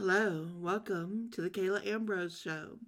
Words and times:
Hello, 0.00 0.46
welcome 0.54 1.28
to 1.32 1.40
the 1.40 1.50
Kala 1.50 1.82
Ambrose 1.84 2.40
Show. 2.40 2.78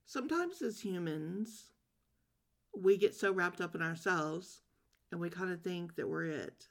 Sometimes, 0.04 0.60
as 0.60 0.80
humans, 0.80 1.70
we 2.76 2.96
get 2.96 3.14
so 3.14 3.32
wrapped 3.32 3.60
up 3.60 3.74
in 3.74 3.82
ourselves 3.82 4.60
and 5.10 5.20
we 5.20 5.30
kind 5.30 5.52
of 5.52 5.62
think 5.62 5.94
that 5.94 6.08
we're 6.08 6.24
it. 6.24 6.69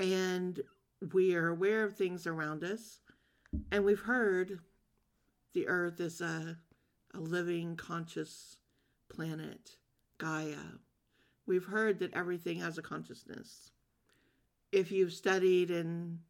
And 0.00 0.62
we 1.12 1.34
are 1.34 1.48
aware 1.48 1.84
of 1.84 1.94
things 1.94 2.26
around 2.26 2.64
us, 2.64 3.00
and 3.70 3.84
we've 3.84 4.00
heard 4.00 4.60
the 5.52 5.68
earth 5.68 6.00
is 6.00 6.22
a, 6.22 6.56
a 7.12 7.20
living, 7.20 7.76
conscious 7.76 8.56
planet, 9.10 9.76
Gaia. 10.16 10.78
We've 11.46 11.66
heard 11.66 11.98
that 11.98 12.14
everything 12.14 12.60
has 12.60 12.78
a 12.78 12.82
consciousness. 12.82 13.72
If 14.72 14.90
you've 14.90 15.12
studied 15.12 15.70
in 15.70 16.20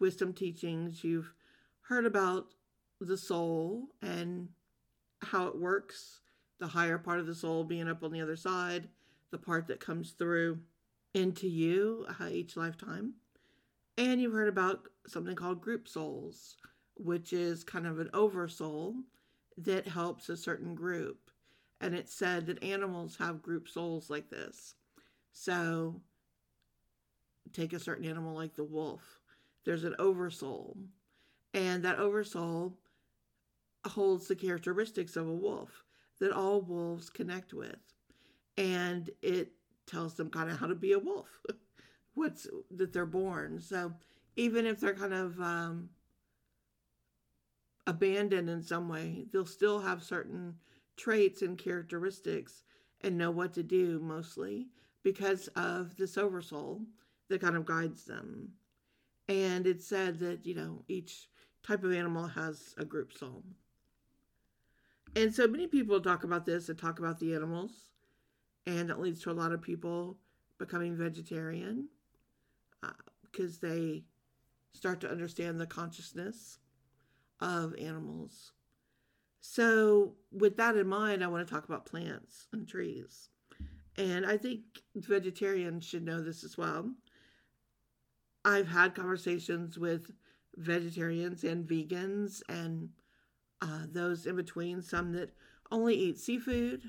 wisdom 0.00 0.32
teachings, 0.32 1.04
you've 1.04 1.32
heard 1.82 2.06
about 2.06 2.54
the 3.00 3.16
soul 3.16 3.90
and 4.02 4.48
how 5.22 5.46
it 5.46 5.56
works, 5.56 6.20
the 6.58 6.66
higher 6.66 6.98
part 6.98 7.20
of 7.20 7.26
the 7.26 7.34
soul 7.36 7.62
being 7.62 7.88
up 7.88 8.02
on 8.02 8.10
the 8.10 8.22
other 8.22 8.36
side, 8.36 8.88
the 9.30 9.38
part 9.38 9.68
that 9.68 9.78
comes 9.78 10.10
through 10.10 10.58
into 11.14 11.48
you 11.48 12.06
uh, 12.20 12.28
each 12.28 12.56
lifetime. 12.56 13.14
And 13.98 14.20
you've 14.20 14.32
heard 14.32 14.48
about 14.48 14.88
something 15.06 15.34
called 15.34 15.60
group 15.60 15.88
souls, 15.88 16.56
which 16.96 17.32
is 17.32 17.64
kind 17.64 17.86
of 17.86 17.98
an 17.98 18.10
oversoul 18.14 18.94
that 19.58 19.86
helps 19.86 20.28
a 20.28 20.36
certain 20.36 20.74
group. 20.74 21.30
And 21.80 21.94
it's 21.94 22.14
said 22.14 22.46
that 22.46 22.62
animals 22.62 23.16
have 23.16 23.42
group 23.42 23.68
souls 23.68 24.10
like 24.10 24.30
this. 24.30 24.74
So, 25.32 26.00
take 27.52 27.72
a 27.72 27.80
certain 27.80 28.04
animal 28.04 28.34
like 28.34 28.54
the 28.54 28.64
wolf, 28.64 29.02
there's 29.64 29.84
an 29.84 29.94
oversoul. 29.98 30.76
And 31.52 31.82
that 31.84 31.98
oversoul 31.98 32.76
holds 33.86 34.28
the 34.28 34.36
characteristics 34.36 35.16
of 35.16 35.26
a 35.26 35.34
wolf 35.34 35.84
that 36.20 36.32
all 36.32 36.60
wolves 36.60 37.10
connect 37.10 37.52
with. 37.52 37.78
And 38.56 39.10
it 39.22 39.52
tells 39.90 40.14
them 40.14 40.30
kind 40.30 40.50
of 40.50 40.58
how 40.58 40.66
to 40.66 40.74
be 40.74 40.92
a 40.92 40.98
wolf, 40.98 41.28
what's 42.14 42.46
that 42.70 42.92
they're 42.92 43.06
born. 43.06 43.60
So 43.60 43.92
even 44.36 44.66
if 44.66 44.80
they're 44.80 44.94
kind 44.94 45.14
of 45.14 45.40
um, 45.40 45.90
abandoned 47.86 48.48
in 48.48 48.62
some 48.62 48.88
way, 48.88 49.26
they'll 49.32 49.46
still 49.46 49.80
have 49.80 50.02
certain 50.02 50.54
traits 50.96 51.42
and 51.42 51.58
characteristics 51.58 52.62
and 53.00 53.16
know 53.16 53.30
what 53.30 53.54
to 53.54 53.62
do 53.62 53.98
mostly 54.00 54.68
because 55.02 55.48
of 55.56 55.96
this 55.96 56.18
oversoul 56.18 56.82
that 57.28 57.40
kind 57.40 57.56
of 57.56 57.64
guides 57.64 58.04
them. 58.04 58.50
And 59.28 59.66
it's 59.66 59.86
said 59.86 60.18
that, 60.20 60.44
you 60.44 60.54
know, 60.54 60.82
each 60.88 61.28
type 61.62 61.84
of 61.84 61.92
animal 61.92 62.26
has 62.26 62.74
a 62.76 62.84
group 62.84 63.12
soul. 63.12 63.42
And 65.16 65.34
so 65.34 65.46
many 65.46 65.66
people 65.66 66.00
talk 66.00 66.24
about 66.24 66.46
this 66.46 66.68
and 66.68 66.78
talk 66.78 66.98
about 66.98 67.18
the 67.18 67.34
animals, 67.34 67.89
and 68.66 68.90
it 68.90 68.98
leads 68.98 69.22
to 69.22 69.30
a 69.30 69.32
lot 69.32 69.52
of 69.52 69.62
people 69.62 70.16
becoming 70.58 70.96
vegetarian 70.96 71.88
because 73.32 73.56
uh, 73.56 73.68
they 73.68 74.04
start 74.72 75.00
to 75.00 75.10
understand 75.10 75.60
the 75.60 75.66
consciousness 75.66 76.58
of 77.40 77.74
animals. 77.76 78.52
So, 79.40 80.14
with 80.30 80.56
that 80.58 80.76
in 80.76 80.86
mind, 80.86 81.24
I 81.24 81.28
want 81.28 81.46
to 81.46 81.52
talk 81.52 81.64
about 81.64 81.86
plants 81.86 82.46
and 82.52 82.68
trees. 82.68 83.30
And 83.96 84.26
I 84.26 84.36
think 84.36 84.60
vegetarians 84.94 85.84
should 85.84 86.04
know 86.04 86.22
this 86.22 86.44
as 86.44 86.56
well. 86.58 86.90
I've 88.44 88.68
had 88.68 88.94
conversations 88.94 89.78
with 89.78 90.10
vegetarians 90.56 91.44
and 91.44 91.66
vegans 91.66 92.42
and 92.48 92.90
uh, 93.62 93.84
those 93.90 94.26
in 94.26 94.36
between, 94.36 94.82
some 94.82 95.12
that 95.12 95.30
only 95.70 95.94
eat 95.94 96.18
seafood 96.18 96.82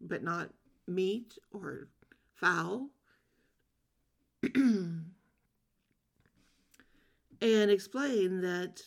but 0.00 0.22
not 0.22 0.50
meat 0.94 1.38
or 1.50 1.88
fowl. 2.34 2.90
and 4.54 5.12
explain 7.40 8.40
that 8.40 8.82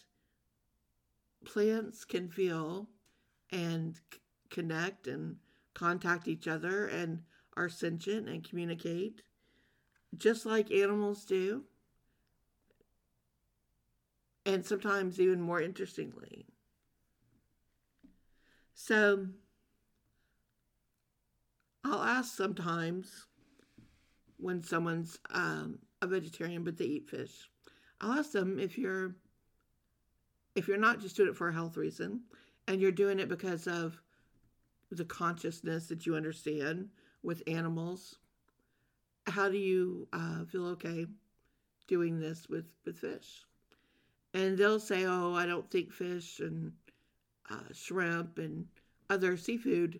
plants 1.45 2.03
can 2.03 2.29
feel 2.29 2.89
and 3.51 3.95
c- 4.11 4.19
connect 4.49 5.07
and 5.07 5.37
contact 5.73 6.27
each 6.27 6.47
other 6.47 6.87
and 6.87 7.21
are 7.55 7.69
sentient 7.69 8.27
and 8.27 8.47
communicate 8.47 9.21
just 10.17 10.45
like 10.45 10.71
animals 10.71 11.25
do. 11.25 11.63
And 14.45 14.65
sometimes 14.65 15.19
even 15.19 15.41
more 15.41 15.61
interestingly. 15.61 16.45
So 18.73 19.27
I'll 21.85 22.01
ask 22.01 22.35
sometimes 22.35 23.27
when 24.37 24.63
someone's 24.63 25.19
um, 25.29 25.77
a 26.01 26.07
vegetarian 26.07 26.63
but 26.63 26.77
they 26.77 26.85
eat 26.85 27.07
fish. 27.07 27.47
I'll 28.01 28.17
ask 28.17 28.31
them 28.31 28.57
if 28.57 28.75
you're 28.75 29.15
if 30.55 30.67
you're 30.67 30.77
not 30.77 30.99
just 30.99 31.15
doing 31.15 31.29
it 31.29 31.35
for 31.35 31.49
a 31.49 31.53
health 31.53 31.77
reason 31.77 32.21
and 32.67 32.81
you're 32.81 32.91
doing 32.91 33.19
it 33.19 33.29
because 33.29 33.67
of 33.67 34.01
the 34.89 35.05
consciousness 35.05 35.87
that 35.87 36.07
you 36.07 36.15
understand 36.15 36.89
with 37.21 37.43
animals, 37.45 38.15
how 39.27 39.47
do 39.47 39.57
you 39.57 40.07
uh, 40.11 40.43
feel 40.45 40.65
okay 40.67 41.05
doing 41.87 42.19
this 42.19 42.49
with 42.49 42.65
with 42.83 42.97
fish? 42.97 43.43
And 44.33 44.57
they'll 44.57 44.79
say, 44.79 45.05
"Oh, 45.05 45.35
I 45.35 45.45
don't 45.45 45.69
think 45.69 45.91
fish 45.91 46.39
and 46.39 46.71
uh, 47.47 47.71
shrimp 47.73 48.39
and 48.39 48.65
other 49.07 49.37
seafood 49.37 49.99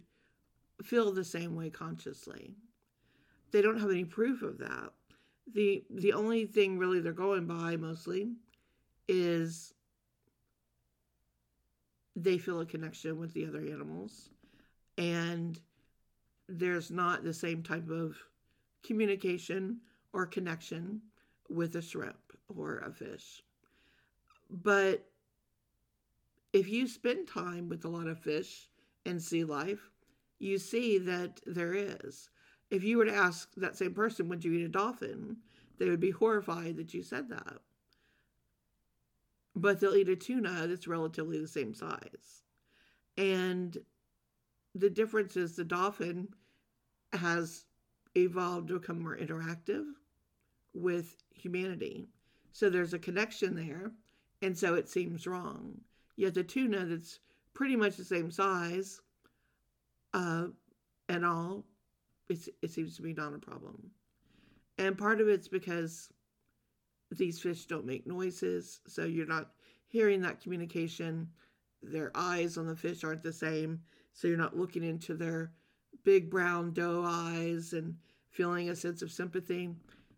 feel 0.84 1.12
the 1.12 1.24
same 1.24 1.56
way 1.56 1.69
consciously. 1.69 2.56
They 3.52 3.62
don't 3.62 3.80
have 3.80 3.91
any 3.91 4.06
proof 4.06 4.41
of 4.41 4.58
that. 4.59 4.91
The 5.53 5.84
the 5.90 6.13
only 6.13 6.46
thing 6.46 6.78
really 6.78 7.00
they're 7.00 7.13
going 7.13 7.46
by 7.46 7.78
mostly 7.78 8.31
is 9.08 9.74
they 12.16 12.38
feel 12.38 12.62
a 12.62 12.66
connection 12.66 13.19
with 13.19 13.34
the 13.34 13.46
other 13.46 13.59
animals 13.59 14.30
and 14.97 15.59
there's 16.47 16.91
not 16.91 17.24
the 17.24 17.34
same 17.34 17.62
type 17.62 17.90
of 17.90 18.16
communication 18.84 19.79
or 20.14 20.26
connection 20.26 21.02
with 21.50 21.76
a 21.76 21.82
shrimp 21.82 22.16
or 22.55 22.79
a 22.79 22.91
fish. 22.91 23.44
But 24.50 25.05
if 26.53 26.70
you 26.70 26.88
spend 26.88 27.28
time 27.28 27.67
with 27.67 27.84
a 27.85 27.90
lot 27.90 28.08
of 28.08 28.20
fish 28.20 28.70
and 29.05 29.22
sea 29.22 29.44
life, 29.44 29.90
you 30.40 30.58
see 30.58 30.97
that 30.99 31.41
there 31.46 31.73
is. 31.73 32.29
If 32.70 32.84
you 32.84 32.97
were 32.97 33.05
to 33.05 33.16
ask 33.16 33.53
that 33.55 33.78
same 33.78 33.93
person, 33.93 34.28
would 34.29 34.43
you 34.43 34.53
eat 34.53 34.66
a 34.66 34.70
dolphin? 34.70 35.37
They 35.78 35.90
would 35.90 35.99
be 35.99 36.11
horrified 36.11 36.78
that 36.78 36.93
you 36.93 37.03
said 37.03 37.29
that. 37.29 37.59
But 39.55 39.79
they'll 39.79 39.96
eat 39.96 40.09
a 40.09 40.16
tuna 40.16 40.67
that's 40.67 40.87
relatively 40.87 41.40
the 41.40 41.47
same 41.47 41.73
size. 41.73 42.43
And 43.17 43.78
the 44.73 44.90
difference 44.90 45.37
is 45.37 45.55
the 45.55 45.64
dolphin 45.64 46.29
has 47.14 47.66
evolved 48.16 48.67
to 48.70 48.79
become 48.79 49.02
more 49.02 49.16
interactive 49.16 49.85
with 50.73 51.16
humanity. 51.34 52.09
So 52.52 52.70
there's 52.70 52.93
a 52.93 52.99
connection 52.99 53.55
there. 53.55 53.91
And 54.41 54.58
so 54.58 54.76
it 54.76 54.90
seems 54.90 55.28
wrong. 55.28 55.79
Yet 56.17 56.34
the 56.34 56.43
tuna 56.43 56.85
that's 56.85 57.20
pretty 57.53 57.76
much 57.76 57.96
the 57.96 58.03
same 58.03 58.31
size 58.31 59.02
uh, 60.16 60.47
and 61.09 61.26
all, 61.26 61.66
it 62.29 62.72
seems 62.72 62.96
to 62.96 63.02
be 63.02 63.14
not 63.14 63.35
a 63.35 63.38
problem. 63.38 63.91
And 64.78 64.97
part 64.97 65.20
of 65.22 65.28
it's 65.28 65.47
because 65.47 66.09
these 67.12 67.40
fish 67.40 67.66
don't 67.66 67.85
make 67.85 68.08
noises, 68.08 68.79
so 68.88 69.03
you're 69.03 69.28
not 69.28 69.52
hearing 69.88 70.22
that 70.22 70.41
communication. 70.41 71.29
Their 71.84 72.12
eyes 72.16 72.58
on 72.58 72.66
the 72.66 72.76
fish 72.76 73.03
aren't 73.03 73.23
the 73.23 73.34
same, 73.34 73.82
so 74.14 74.28
you're 74.28 74.38
not 74.38 74.58
looking 74.58 74.84
into 74.84 75.14
their 75.14 75.52
big 76.03 76.29
brown 76.29 76.72
doe 76.72 77.03
eyes 77.06 77.73
and 77.73 77.96
feeling 78.32 78.70
a 78.70 78.76
sense 78.76 79.02
of 79.02 79.12
sympathy. 79.12 79.70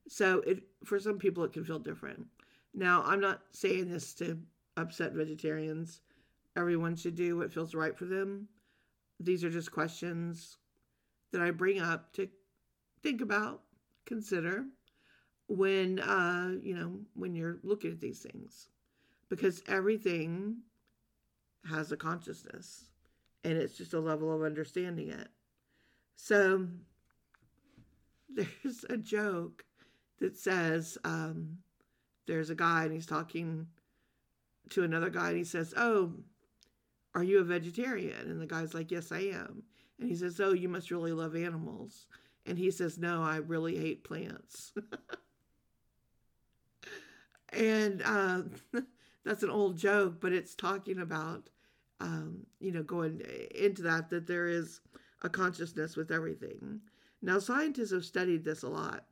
So 0.08 0.42
it 0.42 0.64
for 0.86 1.00
some 1.00 1.18
people 1.18 1.44
it 1.44 1.54
can 1.54 1.66
feel 1.66 1.80
different. 1.80 2.26
Now, 2.74 3.04
I'm 3.06 3.20
not 3.20 3.42
saying 3.52 3.90
this 3.90 4.14
to 4.16 4.38
upset 4.78 5.14
vegetarians. 5.14 6.02
Everyone 6.56 6.96
should 6.96 7.16
do 7.16 7.38
what 7.38 7.52
feels 7.52 7.74
right 7.76 7.98
for 7.98 8.06
them. 8.06 8.48
These 9.20 9.44
are 9.44 9.50
just 9.50 9.72
questions 9.72 10.58
that 11.32 11.42
I 11.42 11.52
bring 11.52 11.80
up 11.80 12.14
to 12.14 12.28
think 13.02 13.22
about, 13.22 13.62
consider 14.06 14.66
when 15.48 16.00
uh, 16.00 16.56
you 16.62 16.76
know, 16.76 17.00
when 17.14 17.36
you're 17.36 17.60
looking 17.64 17.92
at 17.92 18.00
these 18.00 18.20
things. 18.20 18.70
Because 19.30 19.62
everything 19.68 20.58
has 21.70 21.92
a 21.92 21.98
consciousness 21.98 22.86
and 23.44 23.58
it's 23.58 23.78
just 23.78 23.94
a 23.94 24.00
level 24.00 24.34
of 24.34 24.44
understanding 24.44 25.10
it. 25.10 25.28
So 26.16 26.68
there's 28.30 28.86
a 28.90 28.98
joke 28.98 29.66
that 30.20 30.38
says 30.38 30.98
um, 31.04 31.58
there's 32.26 32.50
a 32.50 32.56
guy 32.56 32.84
and 32.84 32.94
he's 32.94 33.06
talking 33.06 33.68
to 34.70 34.84
another 34.84 35.10
guy 35.10 35.30
and 35.30 35.38
he 35.38 35.44
says, 35.44 35.74
Oh, 35.78 36.14
are 37.16 37.24
you 37.24 37.40
a 37.40 37.44
vegetarian? 37.44 38.30
And 38.30 38.42
the 38.42 38.46
guy's 38.46 38.74
like, 38.74 38.92
Yes, 38.92 39.12
I 39.12 39.20
am. 39.20 39.64
And 40.00 40.10
he 40.10 40.16
says, 40.16 40.40
Oh, 40.40 40.54
you 40.54 40.70
must 40.70 40.92
really 40.92 41.14
love 41.14 41.36
animals. 41.36 42.08
And 42.46 42.58
he 42.58 42.72
says, 42.72 42.98
No, 42.98 43.24
I 43.24 43.38
really 43.38 43.78
hate 43.78 44.04
plants. 44.04 44.74
and 47.54 48.02
uh, 48.04 48.42
that's 49.26 49.44
an 49.44 49.50
old 49.50 49.78
joke, 49.78 50.20
but 50.20 50.34
it's 50.34 50.56
talking 50.56 51.00
about, 51.00 51.50
um, 52.00 52.46
you 52.60 52.72
know, 52.72 52.84
going 52.84 53.22
into 53.56 53.82
that, 53.84 54.10
that 54.10 54.28
there 54.28 54.48
is 54.48 54.82
a 55.24 55.30
consciousness 55.30 55.96
with 55.96 56.12
everything. 56.12 56.82
Now, 57.22 57.40
scientists 57.40 57.92
have 57.92 58.06
studied 58.06 58.46
this 58.46 58.64
a 58.64 58.70
lot. 58.70 59.06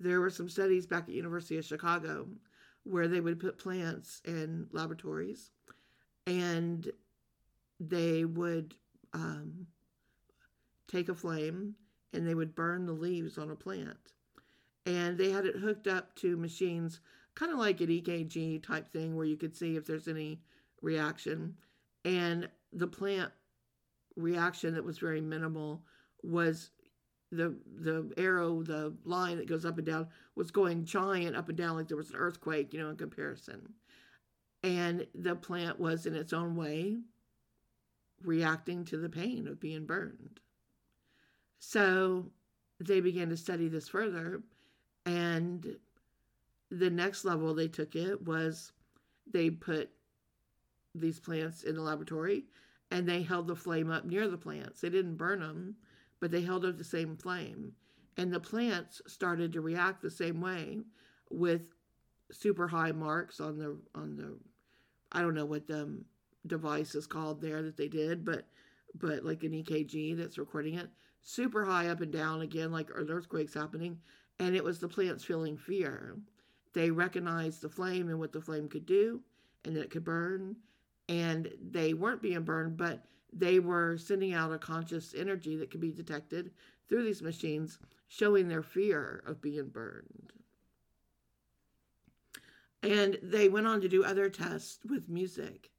There 0.00 0.20
were 0.20 0.30
some 0.30 0.48
studies 0.48 0.86
back 0.86 1.04
at 1.04 1.10
University 1.10 1.58
of 1.58 1.64
Chicago 1.64 2.26
where 2.84 3.06
they 3.06 3.20
would 3.20 3.38
put 3.38 3.58
plants 3.58 4.20
in 4.24 4.66
laboratories 4.72 5.50
and 6.26 6.90
they 7.88 8.24
would 8.24 8.74
um, 9.12 9.66
take 10.88 11.08
a 11.08 11.14
flame 11.14 11.74
and 12.12 12.26
they 12.26 12.34
would 12.34 12.54
burn 12.54 12.86
the 12.86 12.92
leaves 12.92 13.38
on 13.38 13.50
a 13.50 13.56
plant. 13.56 14.12
And 14.84 15.16
they 15.16 15.30
had 15.30 15.46
it 15.46 15.56
hooked 15.56 15.86
up 15.86 16.14
to 16.16 16.36
machines, 16.36 17.00
kind 17.34 17.52
of 17.52 17.58
like 17.58 17.80
an 17.80 17.88
EKG 17.88 18.62
type 18.62 18.92
thing, 18.92 19.16
where 19.16 19.24
you 19.24 19.36
could 19.36 19.56
see 19.56 19.76
if 19.76 19.86
there's 19.86 20.08
any 20.08 20.40
reaction. 20.82 21.54
And 22.04 22.48
the 22.72 22.88
plant 22.88 23.32
reaction 24.16 24.74
that 24.74 24.84
was 24.84 24.98
very 24.98 25.20
minimal 25.20 25.82
was 26.22 26.70
the 27.30 27.54
the 27.80 28.12
arrow, 28.18 28.62
the 28.62 28.92
line 29.04 29.38
that 29.38 29.48
goes 29.48 29.64
up 29.64 29.78
and 29.78 29.86
down 29.86 30.08
was 30.34 30.50
going 30.50 30.84
giant 30.84 31.36
up 31.36 31.48
and 31.48 31.56
down 31.56 31.76
like 31.76 31.88
there 31.88 31.96
was 31.96 32.10
an 32.10 32.16
earthquake, 32.16 32.74
you 32.74 32.80
know, 32.80 32.90
in 32.90 32.96
comparison. 32.96 33.72
And 34.62 35.06
the 35.14 35.34
plant 35.34 35.80
was 35.80 36.06
in 36.06 36.14
its 36.14 36.32
own 36.32 36.56
way 36.56 36.98
reacting 38.26 38.84
to 38.86 38.96
the 38.96 39.08
pain 39.08 39.46
of 39.46 39.60
being 39.60 39.86
burned. 39.86 40.40
So 41.58 42.30
they 42.80 43.00
began 43.00 43.28
to 43.28 43.36
study 43.36 43.68
this 43.68 43.88
further 43.88 44.42
and 45.06 45.76
the 46.70 46.90
next 46.90 47.24
level 47.24 47.54
they 47.54 47.68
took 47.68 47.94
it 47.94 48.22
was 48.22 48.72
they 49.30 49.50
put 49.50 49.90
these 50.94 51.20
plants 51.20 51.62
in 51.62 51.74
the 51.74 51.82
laboratory 51.82 52.44
and 52.90 53.08
they 53.08 53.22
held 53.22 53.46
the 53.46 53.56
flame 53.56 53.90
up 53.90 54.04
near 54.04 54.28
the 54.28 54.36
plants. 54.36 54.80
They 54.80 54.90
didn't 54.90 55.16
burn 55.16 55.40
them, 55.40 55.76
but 56.20 56.30
they 56.30 56.42
held 56.42 56.64
up 56.64 56.76
the 56.76 56.84
same 56.84 57.16
flame. 57.16 57.72
And 58.16 58.32
the 58.32 58.40
plants 58.40 59.00
started 59.06 59.52
to 59.52 59.60
react 59.60 60.02
the 60.02 60.10
same 60.10 60.40
way 60.40 60.80
with 61.30 61.62
super 62.30 62.68
high 62.68 62.92
marks 62.92 63.40
on 63.40 63.58
the 63.58 63.76
on 63.94 64.16
the 64.16 64.36
I 65.10 65.22
don't 65.22 65.34
know 65.34 65.46
what 65.46 65.66
the 65.66 66.02
device 66.46 66.94
is 66.94 67.06
called 67.06 67.40
there 67.40 67.62
that 67.62 67.76
they 67.76 67.88
did, 67.88 68.24
but 68.24 68.46
but 68.94 69.24
like 69.24 69.42
an 69.42 69.52
EKG 69.52 70.16
that's 70.16 70.38
recording 70.38 70.74
it, 70.74 70.90
super 71.22 71.64
high 71.64 71.88
up 71.88 72.00
and 72.00 72.12
down 72.12 72.42
again, 72.42 72.70
like 72.70 72.90
an 72.90 73.08
earthquake's 73.10 73.54
happening, 73.54 73.98
and 74.38 74.54
it 74.54 74.64
was 74.64 74.78
the 74.78 74.88
plants 74.88 75.24
feeling 75.24 75.56
fear. 75.56 76.16
They 76.74 76.90
recognized 76.90 77.62
the 77.62 77.68
flame 77.68 78.08
and 78.08 78.18
what 78.18 78.32
the 78.32 78.40
flame 78.40 78.68
could 78.68 78.86
do, 78.86 79.22
and 79.64 79.74
that 79.76 79.84
it 79.84 79.90
could 79.90 80.04
burn, 80.04 80.56
and 81.08 81.50
they 81.70 81.94
weren't 81.94 82.22
being 82.22 82.42
burned, 82.42 82.76
but 82.76 83.04
they 83.32 83.60
were 83.60 83.96
sending 83.96 84.34
out 84.34 84.52
a 84.52 84.58
conscious 84.58 85.14
energy 85.16 85.56
that 85.56 85.70
could 85.70 85.80
be 85.80 85.90
detected 85.90 86.50
through 86.88 87.04
these 87.04 87.22
machines, 87.22 87.78
showing 88.08 88.48
their 88.48 88.62
fear 88.62 89.22
of 89.26 89.40
being 89.40 89.68
burned. 89.68 90.32
And 92.82 93.18
they 93.22 93.48
went 93.48 93.66
on 93.66 93.80
to 93.80 93.88
do 93.88 94.04
other 94.04 94.28
tests 94.28 94.80
with 94.84 95.08
music. 95.08 95.71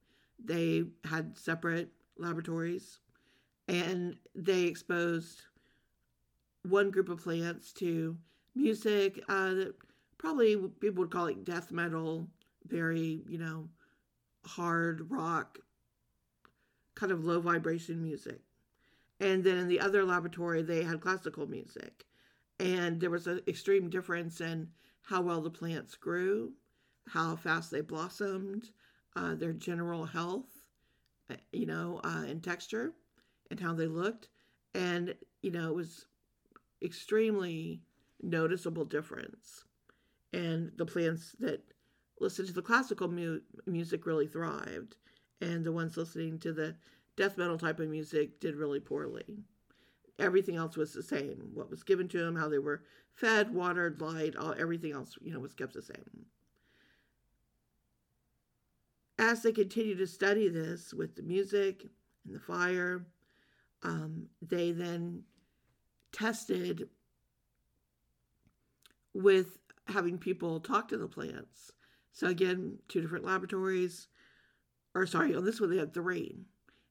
They 0.43 0.83
had 1.05 1.37
separate 1.37 1.89
laboratories 2.17 2.99
and 3.67 4.17
they 4.35 4.63
exposed 4.63 5.43
one 6.63 6.91
group 6.91 7.09
of 7.09 7.23
plants 7.23 7.71
to 7.73 8.17
music 8.55 9.23
uh, 9.29 9.53
that 9.53 9.75
probably 10.17 10.55
people 10.79 11.03
would 11.03 11.11
call 11.11 11.27
it 11.27 11.43
death 11.45 11.71
metal, 11.71 12.27
very, 12.67 13.21
you 13.27 13.37
know, 13.37 13.69
hard 14.45 15.09
rock 15.09 15.59
kind 16.95 17.11
of 17.11 17.25
low 17.25 17.39
vibration 17.39 18.01
music. 18.01 18.39
And 19.19 19.43
then 19.43 19.57
in 19.57 19.67
the 19.67 19.79
other 19.79 20.03
laboratory, 20.03 20.61
they 20.61 20.83
had 20.83 21.01
classical 21.01 21.47
music. 21.47 22.05
And 22.59 22.99
there 22.99 23.09
was 23.09 23.27
an 23.27 23.41
extreme 23.47 23.89
difference 23.89 24.41
in 24.41 24.69
how 25.03 25.21
well 25.21 25.41
the 25.41 25.49
plants 25.49 25.95
grew, 25.95 26.53
how 27.07 27.35
fast 27.35 27.71
they 27.71 27.81
blossomed, 27.81 28.69
uh, 29.15 29.35
their 29.35 29.53
general 29.53 30.05
health, 30.05 30.49
uh, 31.29 31.35
you 31.51 31.65
know, 31.65 32.01
uh, 32.03 32.23
and 32.27 32.43
texture, 32.43 32.93
and 33.51 33.59
how 33.59 33.73
they 33.73 33.87
looked. 33.87 34.29
And, 34.73 35.15
you 35.41 35.51
know, 35.51 35.69
it 35.69 35.75
was 35.75 36.05
extremely 36.81 37.81
noticeable 38.21 38.85
difference. 38.85 39.65
And 40.31 40.71
the 40.77 40.85
plants 40.85 41.35
that 41.39 41.61
listened 42.19 42.47
to 42.47 42.53
the 42.53 42.61
classical 42.61 43.07
mu- 43.07 43.41
music 43.65 44.05
really 44.05 44.27
thrived 44.27 44.95
and 45.41 45.65
the 45.65 45.71
ones 45.71 45.97
listening 45.97 46.39
to 46.39 46.53
the 46.53 46.75
death 47.15 47.37
metal 47.37 47.57
type 47.57 47.79
of 47.79 47.89
music 47.89 48.39
did 48.39 48.55
really 48.55 48.79
poorly. 48.79 49.43
Everything 50.19 50.55
else 50.55 50.77
was 50.77 50.93
the 50.93 51.03
same. 51.03 51.51
What 51.53 51.69
was 51.69 51.83
given 51.83 52.07
to 52.09 52.19
them, 52.19 52.35
how 52.35 52.47
they 52.47 52.59
were 52.59 52.83
fed, 53.13 53.53
watered, 53.53 54.01
light, 54.01 54.35
all 54.35 54.55
everything 54.57 54.93
else, 54.93 55.15
you 55.21 55.33
know, 55.33 55.39
was 55.39 55.53
kept 55.53 55.73
the 55.73 55.81
same. 55.81 56.25
As 59.23 59.41
they 59.41 59.53
continued 59.53 59.99
to 59.99 60.05
study 60.05 60.49
this 60.49 60.93
with 60.93 61.15
the 61.15 61.21
music 61.21 61.85
and 62.25 62.35
the 62.35 62.41
fire, 62.41 63.05
um, 63.81 64.27
they 64.41 64.73
then 64.73 65.23
tested 66.11 66.89
with 69.13 69.59
having 69.87 70.17
people 70.17 70.59
talk 70.59 70.89
to 70.89 70.97
the 70.97 71.07
plants. 71.07 71.71
So 72.11 72.27
again, 72.27 72.79
two 72.89 72.99
different 72.99 73.23
laboratories, 73.23 74.09
or 74.93 75.05
sorry, 75.05 75.33
on 75.33 75.45
this 75.45 75.61
one 75.61 75.69
they 75.69 75.77
had 75.77 75.93
three. 75.93 76.35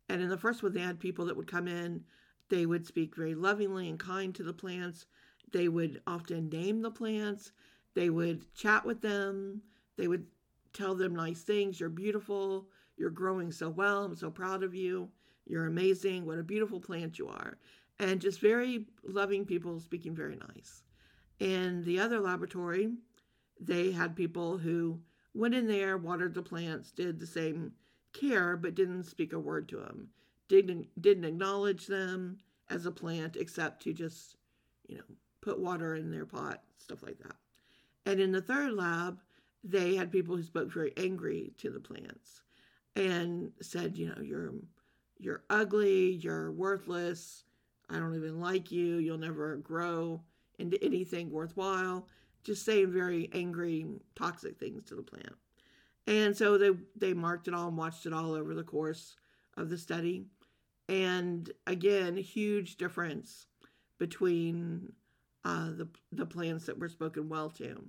And 0.09 0.23
in 0.23 0.31
the 0.31 0.39
first 0.39 0.62
one, 0.62 0.73
they 0.73 0.81
had 0.81 0.99
people 0.99 1.27
that 1.27 1.37
would 1.37 1.51
come 1.51 1.69
in. 1.69 2.03
They 2.49 2.65
would 2.65 2.87
speak 2.87 3.15
very 3.15 3.35
lovingly 3.35 3.91
and 3.91 3.99
kind 3.99 4.35
to 4.37 4.43
the 4.43 4.55
plants. 4.55 5.05
They 5.53 5.69
would 5.69 6.01
often 6.07 6.49
name 6.49 6.81
the 6.81 6.91
plants. 6.91 7.53
They 7.93 8.09
would 8.09 8.55
chat 8.55 8.87
with 8.87 9.03
them. 9.03 9.61
They 9.99 10.09
would 10.09 10.25
tell 10.73 10.95
them 10.95 11.14
nice 11.14 11.43
things. 11.43 11.79
You're 11.81 11.88
beautiful. 11.88 12.67
You're 12.97 13.11
growing 13.11 13.52
so 13.52 13.69
well. 13.69 14.05
I'm 14.05 14.17
so 14.17 14.31
proud 14.31 14.62
of 14.62 14.75
you. 14.75 15.09
You're 15.47 15.67
amazing. 15.67 16.25
What 16.25 16.38
a 16.38 16.45
beautiful 16.45 16.81
plant 16.81 17.19
you 17.19 17.29
are. 17.29 17.59
And 17.99 18.21
just 18.21 18.41
very 18.41 18.87
loving 19.05 19.45
people 19.45 19.81
speaking 19.81 20.14
very 20.14 20.37
nice. 20.37 20.83
In 21.38 21.83
the 21.83 21.99
other 21.99 22.21
laboratory, 22.21 22.93
they 23.61 23.91
had 23.91 24.17
people 24.17 24.59
who 24.59 25.00
went 25.35 25.55
in 25.55 25.67
there, 25.67 25.97
watered 25.97 26.35
the 26.35 26.43
plants, 26.43 26.91
did 26.91 27.19
the 27.19 27.26
same 27.26 27.73
care 28.12 28.57
but 28.57 28.75
didn't 28.75 29.05
speak 29.05 29.33
a 29.33 29.38
word 29.38 29.69
to 29.71 29.76
them, 29.76 30.09
didn't 30.49 30.87
didn't 31.00 31.25
acknowledge 31.25 31.87
them 31.87 32.38
as 32.71 32.87
a 32.87 32.91
plant 32.91 33.37
except 33.37 33.83
to 33.83 33.93
just, 33.93 34.37
you 34.87 34.97
know, 34.97 35.05
put 35.41 35.59
water 35.59 35.95
in 35.95 36.11
their 36.11 36.26
pot, 36.26 36.62
stuff 36.79 37.02
like 37.02 37.19
that. 37.19 37.37
And 38.07 38.21
in 38.21 38.33
the 38.33 38.43
third 38.43 38.73
lab, 38.73 39.19
they 39.64 39.97
had 39.97 40.12
people 40.12 40.37
who 40.37 40.42
spoke 40.42 40.73
very 40.73 40.92
angry 40.97 41.52
to 41.59 41.71
the 41.71 41.81
plants 41.81 42.42
and 42.97 43.52
said, 43.61 43.97
you 43.97 44.09
know, 44.09 44.21
you're 44.21 44.52
you're 45.19 45.45
ugly, 45.49 46.14
you're 46.14 46.50
worthless, 46.50 47.45
I 47.88 47.99
don't 47.99 48.16
even 48.16 48.40
like 48.40 48.73
you, 48.73 48.97
you'll 48.97 49.19
never 49.19 49.57
grow 49.57 50.21
into 50.59 50.83
anything 50.83 51.31
worthwhile, 51.31 52.09
just 52.42 52.64
saying 52.64 52.90
very 52.92 53.31
angry, 53.33 53.87
toxic 54.16 54.59
things 54.59 54.83
to 54.85 54.97
the 54.97 55.02
plant. 55.02 55.35
And 56.07 56.37
so 56.37 56.59
they, 56.59 56.71
they 56.97 57.14
marked 57.14 57.47
it 57.47 57.54
all 57.54 57.69
and 57.69 57.76
watched 57.76 58.07
it 58.07 58.12
all 58.12 58.33
over 58.33 58.54
the 58.54 58.64
course 58.64 59.14
of 59.57 59.71
the 59.71 59.78
study. 59.78 60.25
And 60.88 61.50
again, 61.66 62.16
huge 62.16 62.76
difference 62.76 63.47
between 63.99 64.92
uh, 65.45 65.66
the, 65.71 65.88
the 66.11 66.26
plants 66.26 66.66
that 66.66 66.78
were 66.78 66.88
spoken 66.88 67.28
well 67.28 67.50
to 67.50 67.85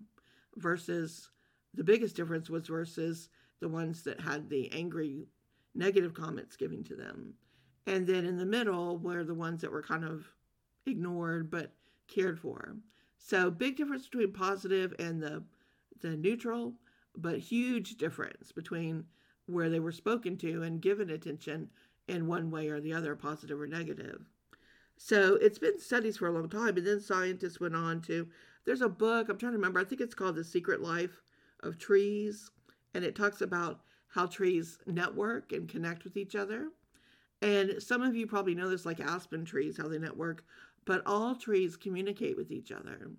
versus 0.55 1.29
the 1.73 1.83
biggest 1.83 2.15
difference 2.15 2.49
was 2.49 2.67
versus 2.67 3.29
the 3.59 3.67
ones 3.67 4.03
that 4.03 4.19
had 4.19 4.49
the 4.49 4.71
angry 4.71 5.27
negative 5.75 6.13
comments 6.13 6.55
given 6.55 6.83
to 6.83 6.95
them. 6.95 7.33
And 7.87 8.05
then 8.05 8.25
in 8.25 8.37
the 8.37 8.45
middle 8.45 8.97
were 8.97 9.23
the 9.23 9.33
ones 9.33 9.61
that 9.61 9.71
were 9.71 9.81
kind 9.81 10.05
of 10.05 10.25
ignored 10.85 11.49
but 11.49 11.71
cared 12.07 12.39
for. 12.39 12.75
So 13.17 13.49
big 13.49 13.77
difference 13.77 14.07
between 14.07 14.33
positive 14.33 14.93
and 14.99 15.21
the 15.21 15.43
the 16.01 16.17
neutral, 16.17 16.73
but 17.15 17.39
huge 17.39 17.95
difference 17.95 18.51
between 18.51 19.05
where 19.45 19.69
they 19.69 19.79
were 19.79 19.91
spoken 19.91 20.37
to 20.37 20.63
and 20.63 20.81
given 20.81 21.09
attention 21.09 21.69
in 22.07 22.27
one 22.27 22.51
way 22.51 22.67
or 22.67 22.81
the 22.81 22.93
other, 22.93 23.15
positive 23.15 23.59
or 23.61 23.67
negative. 23.67 24.25
So 24.97 25.35
it's 25.35 25.59
been 25.59 25.79
studies 25.79 26.17
for 26.17 26.27
a 26.27 26.31
long 26.31 26.49
time, 26.49 26.77
and 26.77 26.85
then 26.85 26.99
scientists 26.99 27.59
went 27.59 27.75
on 27.75 28.01
to. 28.01 28.27
There's 28.65 28.81
a 28.81 28.89
book 28.89 29.29
I'm 29.29 29.37
trying 29.37 29.53
to 29.53 29.57
remember. 29.57 29.79
I 29.79 29.85
think 29.85 30.01
it's 30.01 30.13
called 30.13 30.35
The 30.35 30.43
Secret 30.43 30.81
Life 30.81 31.21
of 31.63 31.77
Trees, 31.77 32.51
and 32.93 33.03
it 33.03 33.15
talks 33.15 33.41
about 33.41 33.81
how 34.07 34.27
trees 34.27 34.77
network 34.85 35.51
and 35.51 35.67
connect 35.67 36.03
with 36.03 36.17
each 36.17 36.35
other. 36.35 36.69
And 37.41 37.81
some 37.81 38.03
of 38.03 38.15
you 38.15 38.27
probably 38.27 38.53
know 38.53 38.69
this, 38.69 38.85
like 38.85 38.99
aspen 38.99 39.43
trees, 39.43 39.75
how 39.77 39.87
they 39.87 39.97
network, 39.97 40.43
but 40.85 41.01
all 41.05 41.35
trees 41.35 41.75
communicate 41.75 42.37
with 42.37 42.51
each 42.51 42.71
other 42.71 43.11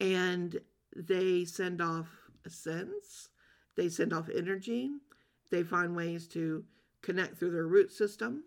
and 0.00 0.58
they 0.94 1.44
send 1.44 1.80
off 1.80 2.06
scents, 2.46 3.30
they 3.76 3.88
send 3.88 4.12
off 4.12 4.28
energy, 4.34 4.90
they 5.50 5.62
find 5.62 5.96
ways 5.96 6.26
to 6.28 6.64
connect 7.02 7.38
through 7.38 7.50
their 7.50 7.66
root 7.66 7.92
system 7.92 8.44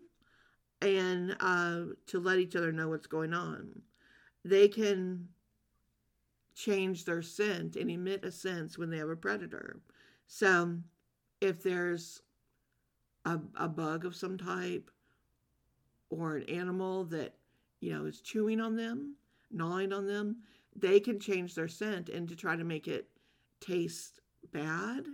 and 0.80 1.36
uh, 1.40 1.82
to 2.06 2.18
let 2.18 2.38
each 2.38 2.56
other 2.56 2.72
know 2.72 2.88
what's 2.88 3.06
going 3.06 3.34
on. 3.34 3.82
They 4.44 4.68
can 4.68 5.28
change 6.54 7.04
their 7.04 7.22
scent 7.22 7.76
and 7.76 7.90
emit 7.90 8.24
a 8.24 8.32
sense 8.32 8.76
when 8.78 8.90
they 8.90 8.98
have 8.98 9.08
a 9.08 9.16
predator. 9.16 9.80
So 10.26 10.78
if 11.40 11.62
there's 11.62 12.22
a, 13.24 13.38
a 13.56 13.68
bug 13.68 14.04
of 14.04 14.16
some 14.16 14.38
type 14.38 14.90
or 16.10 16.36
an 16.36 16.44
animal 16.44 17.04
that, 17.04 17.34
you 17.80 17.92
know, 17.92 18.04
is 18.04 18.20
chewing 18.20 18.60
on 18.60 18.76
them, 18.76 19.16
gnawing 19.50 19.92
on 19.92 20.06
them, 20.06 20.36
they 20.74 21.00
can 21.00 21.18
change 21.20 21.54
their 21.54 21.68
scent 21.68 22.08
and 22.08 22.28
to 22.28 22.36
try 22.36 22.56
to 22.56 22.64
make 22.64 22.88
it 22.88 23.08
taste 23.60 24.20
bad 24.52 25.06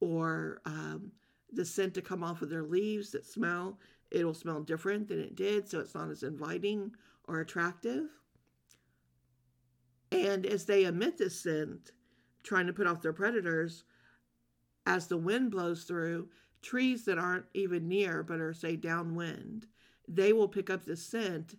or 0.00 0.60
um, 0.64 1.12
the 1.52 1.64
scent 1.64 1.94
to 1.94 2.02
come 2.02 2.24
off 2.24 2.42
of 2.42 2.50
their 2.50 2.64
leaves 2.64 3.10
that 3.10 3.24
smell, 3.24 3.78
it'll 4.10 4.34
smell 4.34 4.60
different 4.60 5.08
than 5.08 5.20
it 5.20 5.36
did, 5.36 5.68
so 5.68 5.80
it's 5.80 5.94
not 5.94 6.10
as 6.10 6.22
inviting 6.22 6.92
or 7.28 7.40
attractive. 7.40 8.04
And 10.12 10.44
as 10.46 10.66
they 10.66 10.84
emit 10.84 11.16
this 11.16 11.40
scent, 11.40 11.90
trying 12.42 12.66
to 12.66 12.72
put 12.72 12.86
off 12.86 13.02
their 13.02 13.12
predators, 13.12 13.84
as 14.86 15.06
the 15.06 15.16
wind 15.16 15.50
blows 15.50 15.84
through, 15.84 16.28
trees 16.60 17.04
that 17.06 17.18
aren't 17.18 17.46
even 17.54 17.88
near 17.88 18.22
but 18.22 18.40
are, 18.40 18.52
say, 18.52 18.76
downwind, 18.76 19.66
they 20.06 20.32
will 20.32 20.48
pick 20.48 20.70
up 20.70 20.84
the 20.84 20.96
scent 20.96 21.56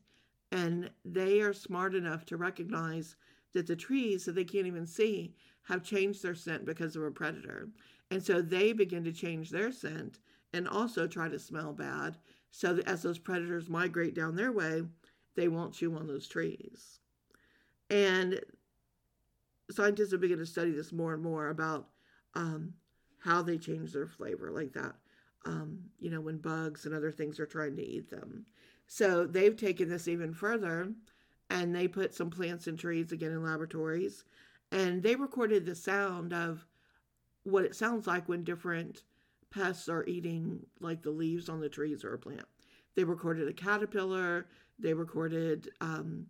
and 0.52 0.92
they 1.04 1.42
are 1.42 1.54
smart 1.54 1.96
enough 1.96 2.26
to 2.26 2.38
recognize 2.38 3.16
that 3.54 3.66
the 3.66 3.76
trees 3.76 4.26
that 4.26 4.34
they 4.34 4.44
can't 4.44 4.68
even 4.68 4.86
see 4.86 5.34
have 5.64 5.84
changed 5.84 6.22
their 6.22 6.36
scent 6.36 6.66
because 6.66 6.96
of 6.96 7.04
a 7.04 7.12
predator. 7.12 7.70
And 8.12 8.22
so 8.22 8.42
they 8.42 8.74
begin 8.74 9.04
to 9.06 9.12
change 9.12 9.50
their 9.50 9.72
scent 9.72 10.20
and 10.54 10.68
also 10.68 11.08
try 11.08 11.30
to 11.30 11.40
smell 11.40 11.74
bad. 11.74 12.18
So 12.52 12.76
that 12.76 12.88
as 12.88 13.02
those 13.02 13.18
predators 13.18 13.68
migrate 13.68 14.14
down 14.14 14.36
their 14.36 14.52
way, 14.52 14.84
they 15.36 15.48
won't 15.48 15.74
chew 15.74 15.96
on 15.96 16.06
those 16.06 16.28
trees. 16.28 17.00
And 17.94 18.42
scientists 19.70 20.14
are 20.14 20.18
beginning 20.18 20.44
to 20.44 20.52
study 20.52 20.72
this 20.72 20.92
more 20.92 21.14
and 21.14 21.22
more 21.22 21.50
about 21.50 21.90
um, 22.34 22.74
how 23.20 23.44
they 23.44 23.60
change 23.60 23.94
their 23.94 24.08
flavor 24.08 24.50
like 24.50 24.74
that. 24.74 24.96
Um, 25.46 25.78
you 26.00 26.10
know, 26.10 26.20
when 26.20 26.38
bugs 26.40 26.86
and 26.86 26.96
other 26.96 27.12
things 27.12 27.40
are 27.40 27.46
trying 27.46 27.76
to 27.76 27.88
eat 27.88 28.10
them. 28.10 28.48
So 28.88 29.28
they've 29.28 29.56
taken 29.56 29.90
this 29.90 30.08
even 30.08 30.34
further 30.34 30.92
and 31.52 31.76
they 31.76 31.88
put 31.88 32.16
some 32.16 32.32
plants 32.32 32.66
and 32.66 32.80
trees 32.80 33.12
again 33.12 33.32
in 33.32 33.44
laboratories 33.44 34.24
and 34.72 35.04
they 35.04 35.16
recorded 35.16 35.64
the 35.64 35.76
sound 35.76 36.34
of 36.34 36.66
what 37.44 37.66
it 37.66 37.76
sounds 37.76 38.08
like 38.08 38.28
when 38.28 38.44
different 38.44 39.04
pests 39.52 39.88
are 39.88 40.06
eating 40.06 40.66
like 40.80 41.04
the 41.04 41.12
leaves 41.12 41.48
on 41.48 41.60
the 41.60 41.70
trees 41.70 42.04
or 42.04 42.16
a 42.16 42.20
plant. 42.20 42.46
They 42.96 43.04
recorded 43.04 43.48
a 43.48 43.54
caterpillar, 43.54 44.48
they 44.80 44.94
recorded 44.94 45.70
um, 45.80 46.26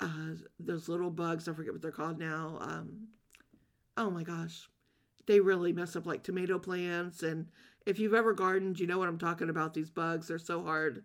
uh, 0.00 0.34
those 0.60 0.88
little 0.88 1.10
bugs, 1.10 1.48
I 1.48 1.52
forget 1.52 1.72
what 1.72 1.82
they're 1.82 1.90
called 1.90 2.18
now. 2.18 2.58
Um, 2.60 3.08
oh 3.96 4.10
my 4.10 4.22
gosh, 4.22 4.68
they 5.26 5.40
really 5.40 5.72
mess 5.72 5.96
up 5.96 6.06
like 6.06 6.22
tomato 6.22 6.58
plants. 6.58 7.22
And 7.22 7.46
if 7.86 7.98
you've 7.98 8.14
ever 8.14 8.32
gardened, 8.32 8.78
you 8.78 8.86
know 8.86 8.98
what 8.98 9.08
I'm 9.08 9.18
talking 9.18 9.50
about. 9.50 9.74
These 9.74 9.90
bugs, 9.90 10.28
they're 10.28 10.38
so 10.38 10.62
hard 10.62 11.04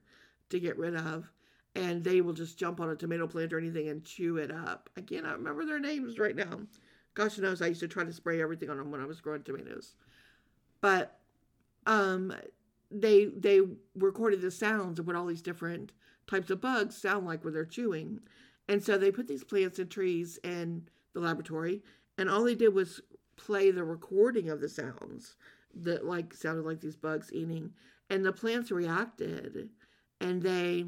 to 0.50 0.60
get 0.60 0.78
rid 0.78 0.96
of. 0.96 1.32
And 1.76 2.04
they 2.04 2.22
will 2.22 2.34
just 2.34 2.60
jump 2.60 2.80
on 2.80 2.90
a 2.90 2.96
tomato 2.96 3.26
plant 3.26 3.52
or 3.52 3.58
anything 3.58 3.90
and 3.90 4.04
chew 4.04 4.38
it 4.38 4.52
up. 4.52 4.92
I 4.96 5.02
cannot 5.02 5.40
remember 5.40 5.66
their 5.66 5.80
names 5.80 6.20
right 6.20 6.36
now. 6.36 6.62
Gosh 7.16 7.38
knows 7.38 7.62
I 7.62 7.68
used 7.68 7.80
to 7.80 7.88
try 7.88 8.04
to 8.04 8.14
spray 8.14 8.42
everything 8.42 8.70
on 8.70 8.78
them 8.78 8.92
when 8.92 9.02
I 9.02 9.06
was 9.06 9.22
growing 9.22 9.44
tomatoes. 9.44 9.96
But 10.82 11.20
um, 11.88 12.34
they 12.92 13.26
they 13.26 13.62
recorded 13.96 14.42
the 14.42 14.52
sounds 14.52 15.00
of 15.00 15.08
what 15.08 15.16
all 15.16 15.26
these 15.26 15.42
different 15.42 15.92
types 16.28 16.50
of 16.50 16.62
bugs 16.62 16.96
sound 16.96 17.26
like 17.26 17.44
when 17.44 17.54
they're 17.54 17.66
chewing. 17.66 18.20
And 18.68 18.84
so 18.84 18.98
they 18.98 19.12
put 19.12 19.28
these 19.28 19.44
plants 19.44 19.80
and 19.80 19.90
trees 19.90 20.40
in 20.44 20.88
the 21.14 21.20
laboratory, 21.20 21.84
and 22.18 22.30
all 22.30 22.44
they 22.44 22.56
did 22.56 22.74
was 22.74 23.02
play 23.36 23.72
the 23.72 23.84
recording 23.84 24.50
of 24.50 24.62
the 24.62 24.70
sounds 24.70 25.36
that 25.76 26.06
like 26.06 26.34
sounded 26.34 26.66
like 26.66 26.82
these 26.82 26.96
bugs 26.96 27.32
eating. 27.34 27.72
And 28.10 28.26
the 28.26 28.32
plants 28.32 28.72
reacted 28.72 29.70
and 30.22 30.42
they 30.42 30.86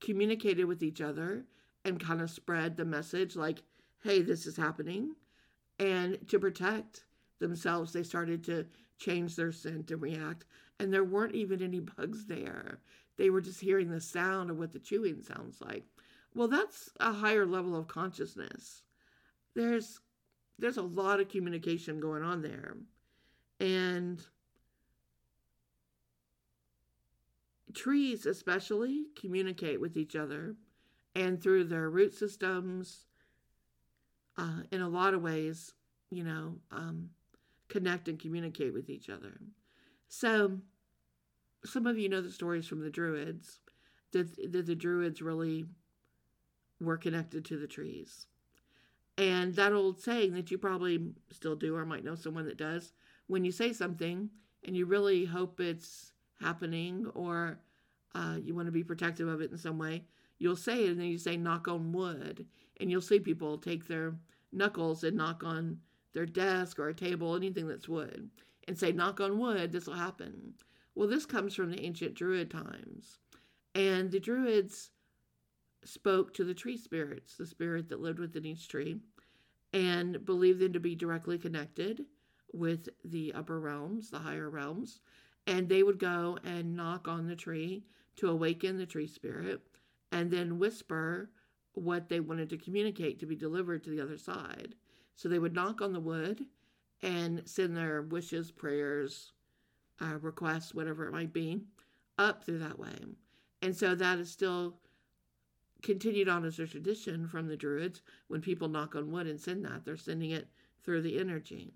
communicated 0.00 0.64
with 0.64 0.82
each 0.82 1.00
other 1.00 1.44
and 1.84 2.00
kind 2.00 2.20
of 2.20 2.30
spread 2.30 2.76
the 2.76 2.84
message 2.84 3.36
like 3.36 3.62
hey 4.02 4.22
this 4.22 4.46
is 4.46 4.56
happening. 4.56 5.14
And 5.78 6.18
to 6.28 6.38
protect 6.38 7.04
themselves 7.40 7.92
they 7.92 8.02
started 8.02 8.44
to 8.44 8.66
change 8.98 9.36
their 9.36 9.52
scent 9.52 9.90
and 9.90 10.00
react 10.00 10.44
and 10.78 10.92
there 10.92 11.04
weren't 11.04 11.34
even 11.34 11.62
any 11.62 11.80
bugs 11.80 12.26
there. 12.26 12.78
They 13.16 13.30
were 13.30 13.40
just 13.40 13.60
hearing 13.60 13.90
the 13.90 14.00
sound 14.00 14.50
of 14.50 14.58
what 14.58 14.72
the 14.72 14.78
chewing 14.78 15.22
sounds 15.22 15.60
like 15.60 15.84
well 16.36 16.48
that's 16.48 16.90
a 17.00 17.12
higher 17.12 17.44
level 17.44 17.74
of 17.74 17.88
consciousness 17.88 18.82
there's 19.54 20.00
there's 20.58 20.76
a 20.76 20.82
lot 20.82 21.20
of 21.20 21.28
communication 21.28 22.00
going 22.00 22.22
on 22.22 22.42
there. 22.42 22.76
And 23.60 24.22
trees, 27.74 28.26
especially, 28.26 29.06
communicate 29.18 29.80
with 29.80 29.96
each 29.96 30.16
other 30.16 30.56
and 31.14 31.42
through 31.42 31.64
their 31.64 31.88
root 31.88 32.14
systems, 32.14 33.06
uh, 34.38 34.60
in 34.70 34.82
a 34.82 34.88
lot 34.88 35.14
of 35.14 35.22
ways, 35.22 35.72
you 36.10 36.22
know, 36.22 36.56
um, 36.70 37.08
connect 37.68 38.08
and 38.08 38.18
communicate 38.18 38.74
with 38.74 38.90
each 38.90 39.08
other. 39.08 39.40
So, 40.08 40.58
some 41.64 41.86
of 41.86 41.98
you 41.98 42.08
know 42.08 42.20
the 42.20 42.30
stories 42.30 42.66
from 42.66 42.80
the 42.80 42.90
Druids 42.90 43.60
that, 44.12 44.52
that 44.52 44.66
the 44.66 44.74
Druids 44.74 45.22
really 45.22 45.64
were 46.80 46.96
connected 46.96 47.44
to 47.44 47.58
the 47.58 47.66
trees. 47.66 48.26
And 49.18 49.54
that 49.54 49.72
old 49.72 50.00
saying 50.00 50.34
that 50.34 50.50
you 50.50 50.58
probably 50.58 51.12
still 51.30 51.56
do 51.56 51.74
or 51.74 51.86
might 51.86 52.04
know 52.04 52.14
someone 52.14 52.46
that 52.46 52.58
does, 52.58 52.92
when 53.28 53.44
you 53.44 53.52
say 53.52 53.72
something 53.72 54.28
and 54.64 54.76
you 54.76 54.84
really 54.84 55.24
hope 55.24 55.58
it's 55.60 56.12
happening 56.40 57.06
or 57.14 57.58
uh, 58.14 58.36
you 58.42 58.54
want 58.54 58.66
to 58.66 58.72
be 58.72 58.84
protective 58.84 59.28
of 59.28 59.40
it 59.40 59.50
in 59.50 59.58
some 59.58 59.78
way, 59.78 60.04
you'll 60.38 60.56
say 60.56 60.84
it 60.84 60.90
and 60.90 61.00
then 61.00 61.06
you 61.06 61.18
say 61.18 61.36
knock 61.36 61.66
on 61.66 61.92
wood. 61.92 62.46
And 62.78 62.90
you'll 62.90 63.00
see 63.00 63.18
people 63.18 63.56
take 63.56 63.88
their 63.88 64.14
knuckles 64.52 65.02
and 65.02 65.16
knock 65.16 65.42
on 65.44 65.78
their 66.12 66.26
desk 66.26 66.78
or 66.78 66.88
a 66.88 66.94
table, 66.94 67.36
anything 67.36 67.68
that's 67.68 67.88
wood, 67.88 68.30
and 68.66 68.78
say, 68.78 68.92
knock 68.92 69.20
on 69.20 69.38
wood, 69.38 69.72
this 69.72 69.86
will 69.86 69.94
happen. 69.94 70.54
Well, 70.94 71.08
this 71.08 71.26
comes 71.26 71.54
from 71.54 71.70
the 71.70 71.84
ancient 71.84 72.14
Druid 72.14 72.50
times. 72.50 73.18
And 73.74 74.10
the 74.10 74.18
Druids 74.18 74.90
spoke 75.86 76.34
to 76.34 76.44
the 76.44 76.54
tree 76.54 76.76
spirits, 76.76 77.36
the 77.36 77.46
spirit 77.46 77.88
that 77.88 78.00
lived 78.00 78.18
within 78.18 78.44
each 78.44 78.68
tree, 78.68 78.98
and 79.72 80.24
believed 80.24 80.60
them 80.60 80.72
to 80.72 80.80
be 80.80 80.94
directly 80.94 81.38
connected 81.38 82.04
with 82.52 82.88
the 83.04 83.32
upper 83.34 83.60
realms, 83.60 84.10
the 84.10 84.18
higher 84.18 84.50
realms. 84.50 85.00
And 85.46 85.68
they 85.68 85.82
would 85.82 85.98
go 85.98 86.38
and 86.44 86.76
knock 86.76 87.06
on 87.08 87.26
the 87.26 87.36
tree 87.36 87.84
to 88.16 88.28
awaken 88.28 88.78
the 88.78 88.86
tree 88.86 89.06
spirit 89.06 89.60
and 90.10 90.30
then 90.30 90.58
whisper 90.58 91.30
what 91.74 92.08
they 92.08 92.20
wanted 92.20 92.48
to 92.50 92.56
communicate 92.56 93.20
to 93.20 93.26
be 93.26 93.36
delivered 93.36 93.84
to 93.84 93.90
the 93.90 94.00
other 94.00 94.16
side. 94.16 94.74
So 95.14 95.28
they 95.28 95.38
would 95.38 95.54
knock 95.54 95.80
on 95.80 95.92
the 95.92 96.00
wood 96.00 96.46
and 97.02 97.42
send 97.44 97.76
their 97.76 98.02
wishes, 98.02 98.50
prayers, 98.50 99.32
uh, 100.00 100.18
requests, 100.20 100.74
whatever 100.74 101.06
it 101.06 101.12
might 101.12 101.32
be, 101.32 101.60
up 102.18 102.44
through 102.44 102.58
that 102.60 102.78
way. 102.78 102.96
And 103.62 103.76
so 103.76 103.94
that 103.94 104.18
is 104.18 104.30
still 104.30 104.78
continued 105.86 106.28
on 106.28 106.44
as 106.44 106.58
a 106.58 106.66
tradition 106.66 107.28
from 107.28 107.46
the 107.46 107.56
Druids. 107.56 108.02
When 108.26 108.40
people 108.40 108.68
knock 108.68 108.96
on 108.96 109.12
wood 109.12 109.28
and 109.28 109.40
send 109.40 109.64
that, 109.64 109.84
they're 109.84 109.96
sending 109.96 110.32
it 110.32 110.48
through 110.84 111.02
the 111.02 111.18
energy. 111.18 111.72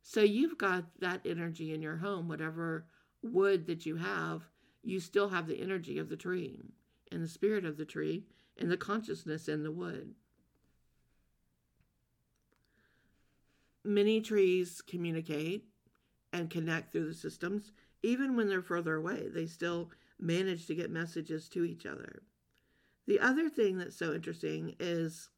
So 0.00 0.20
you've 0.20 0.56
got 0.56 0.84
that 1.00 1.20
energy 1.26 1.74
in 1.74 1.82
your 1.82 1.96
home, 1.96 2.28
whatever 2.28 2.86
wood 3.20 3.66
that 3.66 3.84
you 3.84 3.96
have, 3.96 4.42
you 4.84 5.00
still 5.00 5.28
have 5.30 5.48
the 5.48 5.60
energy 5.60 5.98
of 5.98 6.08
the 6.08 6.16
tree 6.16 6.60
and 7.10 7.20
the 7.20 7.28
spirit 7.28 7.64
of 7.64 7.76
the 7.76 7.84
tree 7.84 8.26
and 8.58 8.70
the 8.70 8.76
consciousness 8.76 9.48
in 9.48 9.64
the 9.64 9.72
wood. 9.72 10.14
Many 13.82 14.20
trees 14.20 14.80
communicate 14.80 15.64
and 16.32 16.48
connect 16.48 16.92
through 16.92 17.08
the 17.08 17.14
systems. 17.14 17.72
Even 18.04 18.36
when 18.36 18.48
they're 18.48 18.62
further 18.62 18.94
away, 18.94 19.28
they 19.28 19.46
still 19.46 19.90
manage 20.20 20.66
to 20.66 20.76
get 20.76 20.90
messages 20.90 21.48
to 21.48 21.64
each 21.64 21.86
other. 21.86 22.22
The 23.06 23.20
other 23.20 23.48
thing 23.48 23.78
that's 23.78 23.96
so 23.96 24.14
interesting 24.14 24.76
is 24.80 25.28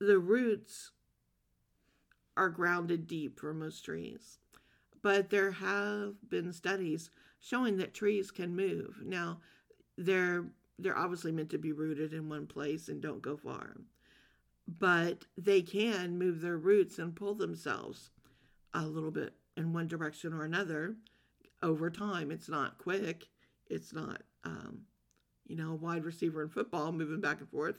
the 0.00 0.18
roots 0.18 0.90
are 2.36 2.48
grounded 2.48 3.06
deep 3.06 3.38
for 3.38 3.54
most 3.54 3.84
trees. 3.84 4.38
But 5.02 5.30
there 5.30 5.52
have 5.52 6.14
been 6.28 6.52
studies 6.52 7.10
showing 7.40 7.76
that 7.76 7.94
trees 7.94 8.30
can 8.30 8.54
move. 8.54 9.02
Now, 9.04 9.40
they're 9.96 10.46
they're 10.78 10.96
obviously 10.98 11.32
meant 11.32 11.50
to 11.50 11.58
be 11.58 11.72
rooted 11.72 12.12
in 12.12 12.28
one 12.28 12.46
place 12.46 12.88
and 12.88 13.00
don't 13.00 13.22
go 13.22 13.36
far. 13.36 13.76
But 14.66 15.26
they 15.36 15.62
can 15.62 16.18
move 16.18 16.40
their 16.40 16.56
roots 16.56 16.98
and 16.98 17.14
pull 17.14 17.34
themselves 17.34 18.10
a 18.74 18.86
little 18.86 19.10
bit 19.10 19.34
in 19.56 19.72
one 19.72 19.86
direction 19.86 20.32
or 20.32 20.44
another 20.44 20.96
over 21.62 21.90
time. 21.90 22.30
It's 22.30 22.48
not 22.48 22.78
quick. 22.78 23.28
It's 23.68 23.92
not, 23.92 24.22
um, 24.44 24.82
you 25.46 25.56
know, 25.56 25.74
wide 25.74 26.04
receiver 26.04 26.42
in 26.42 26.48
football 26.48 26.92
moving 26.92 27.20
back 27.20 27.40
and 27.40 27.48
forth. 27.48 27.76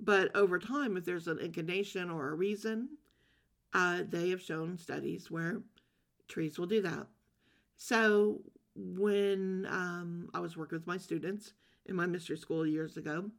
But 0.00 0.34
over 0.34 0.58
time, 0.58 0.96
if 0.96 1.04
there's 1.04 1.28
an 1.28 1.38
inclination 1.38 2.10
or 2.10 2.30
a 2.30 2.34
reason, 2.34 2.88
uh, 3.72 4.02
they 4.08 4.30
have 4.30 4.42
shown 4.42 4.76
studies 4.76 5.30
where 5.30 5.62
trees 6.28 6.58
will 6.58 6.66
do 6.66 6.82
that. 6.82 7.06
So 7.76 8.40
when 8.74 9.66
um, 9.70 10.28
I 10.34 10.40
was 10.40 10.56
working 10.56 10.78
with 10.78 10.86
my 10.86 10.98
students 10.98 11.52
in 11.86 11.96
my 11.96 12.06
mystery 12.06 12.36
school 12.36 12.66
years 12.66 12.96
ago, 12.96 13.30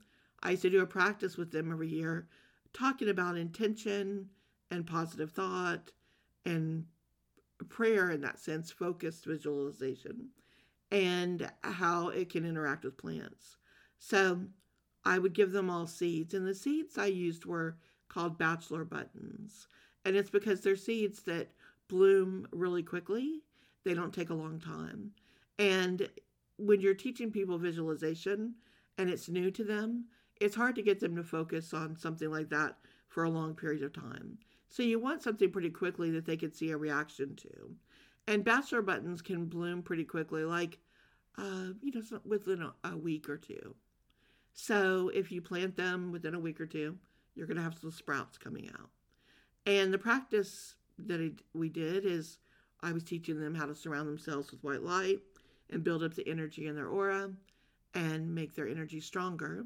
I 0.41 0.51
used 0.51 0.61
to 0.63 0.69
do 0.69 0.81
a 0.81 0.85
practice 0.85 1.37
with 1.37 1.51
them 1.51 1.71
every 1.71 1.89
year 1.89 2.27
talking 2.73 3.09
about 3.09 3.37
intention 3.37 4.29
and 4.69 4.85
positive 4.85 5.31
thought 5.31 5.91
and 6.45 6.85
prayer 7.69 8.11
in 8.11 8.21
that 8.21 8.39
sense, 8.39 8.71
focused 8.71 9.25
visualization, 9.25 10.29
and 10.95 11.51
how 11.61 12.07
it 12.07 12.29
can 12.29 12.45
interact 12.45 12.85
with 12.85 12.95
plants. 12.95 13.57
So 13.99 14.39
I 15.03 15.19
would 15.19 15.33
give 15.33 15.51
them 15.51 15.69
all 15.69 15.87
seeds, 15.87 16.33
and 16.33 16.47
the 16.47 16.55
seeds 16.55 16.97
I 16.97 17.07
used 17.07 17.45
were 17.45 17.75
called 18.07 18.37
bachelor 18.37 18.85
buttons. 18.85 19.67
And 20.05 20.15
it's 20.15 20.29
because 20.29 20.61
they're 20.61 20.77
seeds 20.77 21.23
that 21.23 21.49
bloom 21.89 22.47
really 22.53 22.81
quickly, 22.81 23.41
they 23.83 23.93
don't 23.93 24.13
take 24.13 24.29
a 24.29 24.35
long 24.35 24.57
time. 24.57 25.11
And 25.59 26.07
when 26.57 26.79
you're 26.79 26.93
teaching 26.93 27.29
people 27.29 27.57
visualization 27.57 28.55
and 28.97 29.09
it's 29.09 29.27
new 29.27 29.51
to 29.51 29.65
them, 29.65 30.05
it's 30.39 30.55
hard 30.55 30.75
to 30.75 30.81
get 30.81 31.01
them 31.01 31.17
to 31.17 31.23
focus 31.23 31.73
on 31.73 31.97
something 31.97 32.31
like 32.31 32.49
that 32.51 32.77
for 33.09 33.25
a 33.25 33.29
long 33.29 33.53
period 33.53 33.83
of 33.83 33.91
time. 33.91 34.37
So 34.69 34.81
you 34.81 34.97
want 34.97 35.23
something 35.23 35.51
pretty 35.51 35.71
quickly 35.71 36.09
that 36.11 36.25
they 36.25 36.37
can 36.37 36.53
see 36.53 36.71
a 36.71 36.77
reaction 36.77 37.35
to. 37.35 37.75
And 38.27 38.45
bachelor 38.45 38.81
buttons 38.81 39.21
can 39.21 39.45
bloom 39.45 39.83
pretty 39.83 40.05
quickly, 40.05 40.45
like, 40.45 40.79
uh, 41.37 41.73
you 41.81 41.91
know, 41.93 42.19
within 42.25 42.61
a, 42.61 42.73
a 42.83 42.97
week 42.97 43.29
or 43.29 43.37
two. 43.37 43.75
So 44.53 45.09
if 45.13 45.31
you 45.31 45.41
plant 45.41 45.75
them 45.75 46.11
within 46.11 46.33
a 46.33 46.39
week 46.39 46.61
or 46.61 46.65
two, 46.65 46.97
you're 47.35 47.47
going 47.47 47.57
to 47.57 47.63
have 47.63 47.77
some 47.77 47.91
sprouts 47.91 48.37
coming 48.37 48.69
out. 48.79 48.89
And 49.65 49.93
the 49.93 49.97
practice 49.97 50.75
that 50.99 51.33
we 51.53 51.69
did 51.69 52.05
is 52.05 52.37
I 52.81 52.93
was 52.93 53.03
teaching 53.03 53.39
them 53.39 53.55
how 53.55 53.65
to 53.65 53.75
surround 53.75 54.07
themselves 54.07 54.51
with 54.51 54.63
white 54.63 54.83
light 54.83 55.19
and 55.69 55.83
build 55.83 56.03
up 56.03 56.13
the 56.13 56.27
energy 56.27 56.67
in 56.67 56.75
their 56.75 56.87
aura 56.87 57.31
and 57.93 58.33
make 58.33 58.55
their 58.55 58.67
energy 58.67 58.99
stronger. 58.99 59.65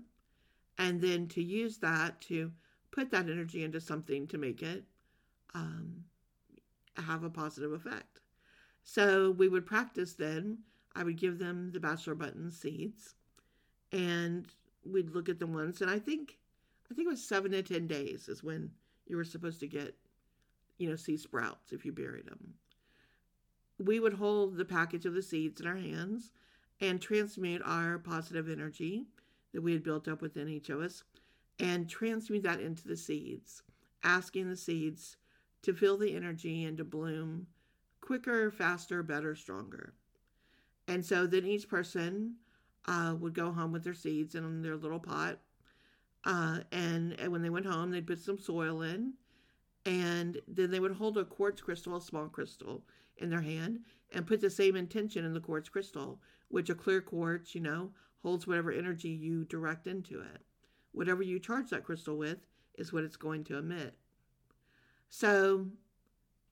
And 0.78 1.02
then 1.02 1.28
to 1.30 1.44
use 1.44 1.78
that 1.80 2.22
to 2.22 2.52
put 2.92 3.12
that 3.12 3.30
energy 3.30 3.64
into 3.64 3.82
something 3.82 4.26
to 4.28 4.38
make 4.38 4.62
it 4.64 4.84
um, 5.54 6.06
have 6.96 7.24
a 7.24 7.30
positive 7.30 7.74
effect. 7.74 8.22
So 8.84 9.32
we 9.32 9.50
would 9.50 9.66
practice 9.66 10.14
then. 10.14 10.60
I 10.96 11.04
would 11.04 11.18
give 11.18 11.40
them 11.40 11.72
the 11.72 11.80
bachelor 11.80 12.16
button 12.16 12.52
seeds 12.52 13.16
and 13.92 14.48
we'd 14.86 15.12
look 15.12 15.30
at 15.30 15.40
the 15.40 15.48
ones 15.48 15.82
and 15.82 15.90
I 15.90 16.00
think 16.00 16.38
I 16.92 16.96
think 16.96 17.06
it 17.06 17.12
was 17.12 17.24
seven 17.24 17.52
to 17.52 17.62
ten 17.62 17.88
days 17.88 18.28
is 18.28 18.44
when 18.44 18.72
you 19.06 19.16
were 19.16 19.24
supposed 19.24 19.60
to 19.60 19.68
get, 19.68 19.96
you 20.78 20.90
know, 20.90 20.96
see 20.96 21.18
sprouts 21.18 21.72
if 21.72 21.86
you 21.86 21.92
buried 21.92 22.26
them. 22.26 22.56
We 23.78 24.00
would 24.00 24.14
hold 24.14 24.58
the 24.58 24.66
package 24.66 25.06
of 25.06 25.14
the 25.14 25.22
seeds 25.22 25.62
in 25.62 25.68
our 25.68 25.78
hands 25.78 26.32
and 26.82 27.02
transmute 27.02 27.62
our 27.64 28.00
positive 28.00 28.50
energy 28.50 29.06
that 29.54 29.62
we 29.62 29.74
had 29.74 29.84
built 29.84 30.08
up 30.08 30.22
within 30.22 30.48
each 30.48 30.70
of 30.70 30.82
us 30.82 31.04
and 31.60 31.90
transmute 31.90 32.44
that 32.44 32.62
into 32.62 32.88
the 32.88 32.98
seeds, 32.98 33.64
asking 34.04 34.50
the 34.50 34.56
seeds 34.56 35.18
to 35.62 35.74
feel 35.74 35.98
the 35.98 36.16
energy 36.16 36.64
and 36.64 36.78
to 36.78 36.84
bloom 36.84 37.48
quicker, 38.02 38.50
faster, 38.50 39.04
better, 39.04 39.36
stronger. 39.36 39.94
And 40.90 41.06
so 41.06 41.26
then 41.26 41.46
each 41.46 41.70
person 41.70 42.36
uh, 42.86 43.16
would 43.18 43.34
go 43.34 43.52
home 43.52 43.72
with 43.72 43.86
their 43.86 43.94
seeds 43.94 44.36
in 44.36 44.62
their 44.62 44.76
little 44.76 45.00
pot. 45.00 45.40
Uh, 46.26 46.60
and, 46.74 47.18
and 47.18 47.32
when 47.32 47.42
they 47.42 47.50
went 47.50 47.66
home, 47.66 47.92
they'd 47.92 48.08
put 48.08 48.20
some 48.20 48.40
soil 48.40 48.82
in. 48.82 49.14
And 49.86 50.42
then 50.48 50.72
they 50.72 50.82
would 50.82 50.92
hold 50.92 51.18
a 51.18 51.24
quartz 51.24 51.62
crystal, 51.62 51.96
a 51.96 52.02
small 52.02 52.28
crystal, 52.28 52.84
in 53.20 53.30
their 53.30 53.42
hand 53.42 53.80
and 54.14 54.28
put 54.28 54.42
the 54.42 54.50
same 54.50 54.76
intention 54.76 55.26
in 55.26 55.34
the 55.34 55.40
quartz 55.40 55.70
crystal, 55.70 56.20
which 56.48 56.70
a 56.70 56.76
clear 56.76 57.02
quartz, 57.02 57.54
you 57.54 57.62
know, 57.62 57.92
holds 58.24 58.48
whatever 58.48 58.72
energy 58.72 59.10
you 59.10 59.46
direct 59.46 59.88
into 59.88 60.20
it. 60.20 60.42
Whatever 60.92 61.22
you 61.22 61.40
charge 61.40 61.70
that 61.70 61.84
crystal 61.84 62.18
with 62.18 62.40
is 62.76 62.92
what 62.92 63.04
it's 63.04 63.18
going 63.18 63.44
to 63.46 63.58
emit. 63.58 63.94
So 65.10 65.68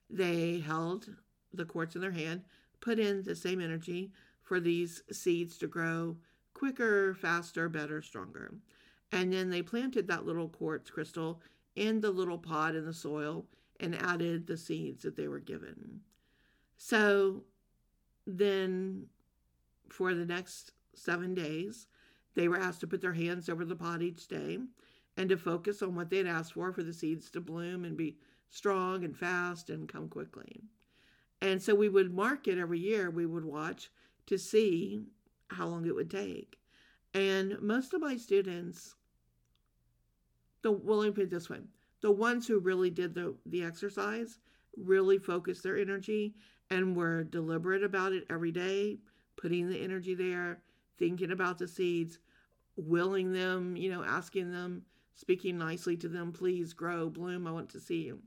they 0.10 0.60
held 0.60 1.10
the 1.54 1.65
quartz 1.65 1.95
in 1.95 2.02
their 2.02 2.12
hand, 2.12 2.43
put 2.80 3.00
in 3.00 3.23
the 3.23 3.36
same 3.36 3.62
energy 3.62 4.12
for 4.48 4.60
these 4.62 5.04
seeds 5.12 5.58
to 5.58 5.68
grow 5.68 6.16
quicker, 6.54 7.14
faster, 7.14 7.68
better, 7.68 8.02
stronger. 8.02 8.54
And 9.12 9.32
then 9.32 9.50
they 9.50 9.62
planted 9.62 10.08
that 10.08 10.26
little 10.26 10.48
quartz 10.48 10.90
crystal 10.90 11.42
in 11.76 12.00
the 12.00 12.10
little 12.10 12.38
pot 12.38 12.74
in 12.76 12.86
the 12.86 12.94
soil 12.94 13.46
and 13.80 13.94
added 13.94 14.48
the 14.48 14.58
seeds 14.58 15.04
that 15.04 15.16
they 15.16 15.28
were 15.28 15.40
given. 15.40 16.00
So 16.78 17.44
then 18.26 19.08
for 19.90 20.14
the 20.14 20.26
next 20.26 20.72
seven 20.96 21.36
days, 21.36 21.88
they 22.34 22.48
were 22.48 22.60
asked 22.60 22.80
to 22.82 22.88
put 22.88 23.02
their 23.02 23.14
hands 23.14 23.50
over 23.50 23.66
the 23.66 23.76
pot 23.76 24.02
each 24.02 24.28
day 24.28 24.60
and 25.18 25.30
to 25.30 25.38
focus 25.38 25.82
on 25.82 25.94
what 25.94 26.10
they 26.10 26.18
had 26.18 26.28
asked 26.28 26.54
for 26.54 26.72
for 26.72 26.84
the 26.84 26.94
seeds 26.94 27.30
to 27.32 27.42
bloom 27.42 27.84
and 27.84 27.98
be 27.98 28.18
strong 28.50 29.04
and 29.04 29.18
fast 29.18 29.70
and 29.70 29.90
come 29.90 30.08
quickly. 30.08 30.62
And 31.42 31.62
so 31.62 31.76
we 31.76 31.90
would 31.90 32.14
mark 32.14 32.48
it 32.48 32.58
every 32.58 32.80
year. 32.80 33.10
We 33.10 33.26
would 33.26 33.46
watch 33.46 33.92
to 34.28 34.38
see 34.38 35.04
how 35.50 35.68
long 35.68 35.86
it 35.86 35.96
would 35.96 36.12
take. 36.12 36.58
And 37.13 37.60
most 37.62 37.94
of 37.94 38.02
my 38.02 38.18
students, 38.18 38.96
the 40.62 40.72
well, 40.72 41.00
let 41.00 41.08
me 41.08 41.12
put 41.12 41.24
it 41.24 41.30
this 41.30 41.50
way: 41.50 41.62
the 42.02 42.12
ones 42.12 42.48
who 42.48 42.60
really 42.60 42.90
did 42.90 43.16
the 43.16 43.36
the 43.46 43.63
exercise 43.63 44.40
really 44.76 45.18
focused 45.18 45.63
their 45.63 45.78
energy 45.78 46.36
and 46.70 46.96
were 46.96 47.24
deliberate 47.24 47.84
about 47.84 48.13
it 48.13 48.26
every 48.30 48.52
day, 48.52 49.00
putting 49.36 49.70
the 49.70 49.82
energy 49.82 50.13
there, 50.13 50.62
thinking 50.98 51.32
about 51.32 51.58
the 51.58 51.68
seeds, 51.68 52.20
willing 52.76 53.32
them, 53.32 53.76
you 53.76 53.90
know, 53.90 54.04
asking 54.04 54.52
them, 54.52 54.84
speaking 55.16 55.58
nicely 55.58 55.98
to 55.98 56.08
them, 56.08 56.32
please 56.32 56.74
grow, 56.74 57.10
bloom, 57.10 57.48
I 57.48 57.52
want 57.52 57.70
to 57.70 57.80
see 57.80 58.04
you. 58.04 58.20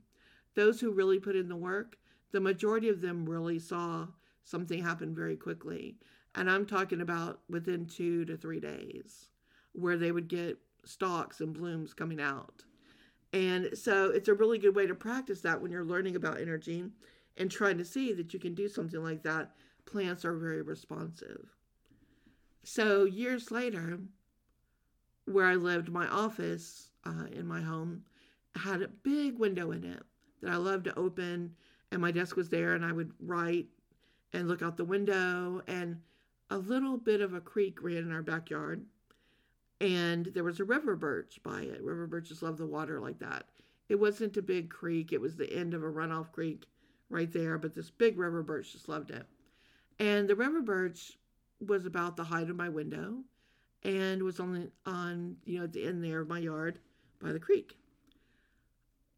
Those 0.55 0.81
who 0.81 0.91
really 0.91 1.19
put 1.19 1.35
in 1.35 1.47
the 1.47 1.55
work, 1.55 1.97
the 2.31 2.41
majority 2.41 2.89
of 2.89 3.01
them 3.01 3.29
really 3.29 3.59
saw 3.59 4.07
something 4.43 4.81
happened 4.81 5.15
very 5.15 5.35
quickly. 5.35 5.97
And 6.35 6.49
I'm 6.49 6.65
talking 6.65 7.01
about 7.01 7.41
within 7.49 7.85
two 7.85 8.25
to 8.25 8.37
three 8.37 8.59
days, 8.59 9.27
where 9.73 9.97
they 9.97 10.11
would 10.11 10.27
get 10.27 10.57
stalks 10.85 11.41
and 11.41 11.53
blooms 11.53 11.93
coming 11.93 12.21
out. 12.21 12.63
And 13.33 13.69
so 13.73 14.11
it's 14.11 14.27
a 14.27 14.33
really 14.33 14.57
good 14.57 14.75
way 14.75 14.87
to 14.87 14.95
practice 14.95 15.41
that 15.41 15.61
when 15.61 15.71
you're 15.71 15.85
learning 15.85 16.15
about 16.15 16.41
energy 16.41 16.85
and 17.37 17.49
trying 17.49 17.77
to 17.77 17.85
see 17.85 18.13
that 18.13 18.33
you 18.33 18.39
can 18.39 18.53
do 18.53 18.67
something 18.67 19.03
like 19.03 19.23
that. 19.23 19.51
Plants 19.85 20.25
are 20.25 20.37
very 20.37 20.61
responsive. 20.61 21.49
So 22.63 23.05
years 23.05 23.51
later, 23.51 23.99
where 25.25 25.47
I 25.47 25.55
lived, 25.55 25.89
my 25.89 26.07
office 26.07 26.89
uh, 27.05 27.25
in 27.31 27.47
my 27.47 27.61
home 27.61 28.03
had 28.55 28.81
a 28.81 28.87
big 28.89 29.39
window 29.39 29.71
in 29.71 29.83
it 29.83 30.03
that 30.41 30.51
I 30.51 30.57
loved 30.57 30.85
to 30.85 30.99
open, 30.99 31.55
and 31.91 32.01
my 32.01 32.11
desk 32.11 32.35
was 32.35 32.49
there, 32.49 32.73
and 32.73 32.83
I 32.85 32.91
would 32.91 33.11
write 33.19 33.67
and 34.33 34.47
look 34.47 34.61
out 34.61 34.77
the 34.77 34.85
window, 34.85 35.61
and 35.67 36.01
a 36.49 36.57
little 36.57 36.97
bit 36.97 37.21
of 37.21 37.33
a 37.33 37.41
creek 37.41 37.81
ran 37.81 37.97
in 37.97 38.11
our 38.11 38.21
backyard, 38.21 38.85
and 39.79 40.27
there 40.27 40.43
was 40.43 40.59
a 40.59 40.65
river 40.65 40.95
birch 40.95 41.39
by 41.43 41.61
it. 41.61 41.81
River 41.81 42.07
birches 42.07 42.41
love 42.41 42.57
the 42.57 42.65
water 42.65 42.99
like 42.99 43.19
that. 43.19 43.47
It 43.89 43.95
wasn't 43.95 44.37
a 44.37 44.41
big 44.41 44.69
creek; 44.69 45.11
it 45.11 45.21
was 45.21 45.35
the 45.35 45.51
end 45.51 45.73
of 45.73 45.83
a 45.83 45.91
runoff 45.91 46.31
creek 46.31 46.65
right 47.09 47.31
there, 47.31 47.57
but 47.57 47.73
this 47.73 47.89
big 47.89 48.17
river 48.17 48.43
birch 48.43 48.73
just 48.73 48.87
loved 48.89 49.11
it. 49.11 49.25
And 49.99 50.27
the 50.27 50.35
river 50.35 50.61
birch 50.61 51.17
was 51.59 51.85
about 51.85 52.15
the 52.15 52.23
height 52.23 52.49
of 52.49 52.55
my 52.55 52.69
window 52.69 53.23
and 53.83 54.23
was 54.23 54.39
only 54.39 54.71
on, 54.85 55.37
you 55.45 55.57
know, 55.57 55.65
at 55.65 55.73
the 55.73 55.83
end 55.83 56.03
there 56.03 56.21
of 56.21 56.29
my 56.29 56.39
yard 56.39 56.79
by 57.19 57.31
the 57.31 57.39
creek. 57.39 57.77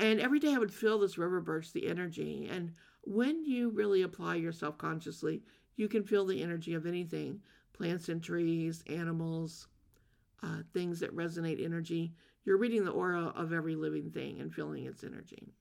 And 0.04 0.20
every 0.20 0.38
day 0.38 0.54
I 0.54 0.58
would 0.58 0.74
feel 0.74 1.00
this 1.00 1.18
river 1.18 1.40
birch, 1.40 1.72
the 1.72 1.88
energy. 1.88 2.50
And 2.52 2.74
when 3.06 3.46
you 3.46 3.70
really 3.70 4.02
apply 4.02 4.36
yourself 4.36 4.78
consciously, 4.78 5.44
you 5.78 5.88
can 5.88 6.04
feel 6.04 6.26
the 6.26 6.44
energy 6.44 6.74
of 6.74 6.86
anything 6.86 7.40
plants 7.72 8.10
and 8.10 8.22
trees, 8.22 8.84
animals, 8.88 9.70
uh, 10.44 10.58
things 10.74 11.00
that 11.00 11.16
resonate 11.16 11.64
energy. 11.64 12.14
You're 12.44 12.58
reading 12.58 12.84
the 12.84 12.92
aura 12.92 13.28
of 13.28 13.54
every 13.54 13.76
living 13.76 14.12
thing 14.12 14.42
and 14.42 14.54
feeling 14.54 14.86
its 14.86 15.06
energy. 15.06 15.54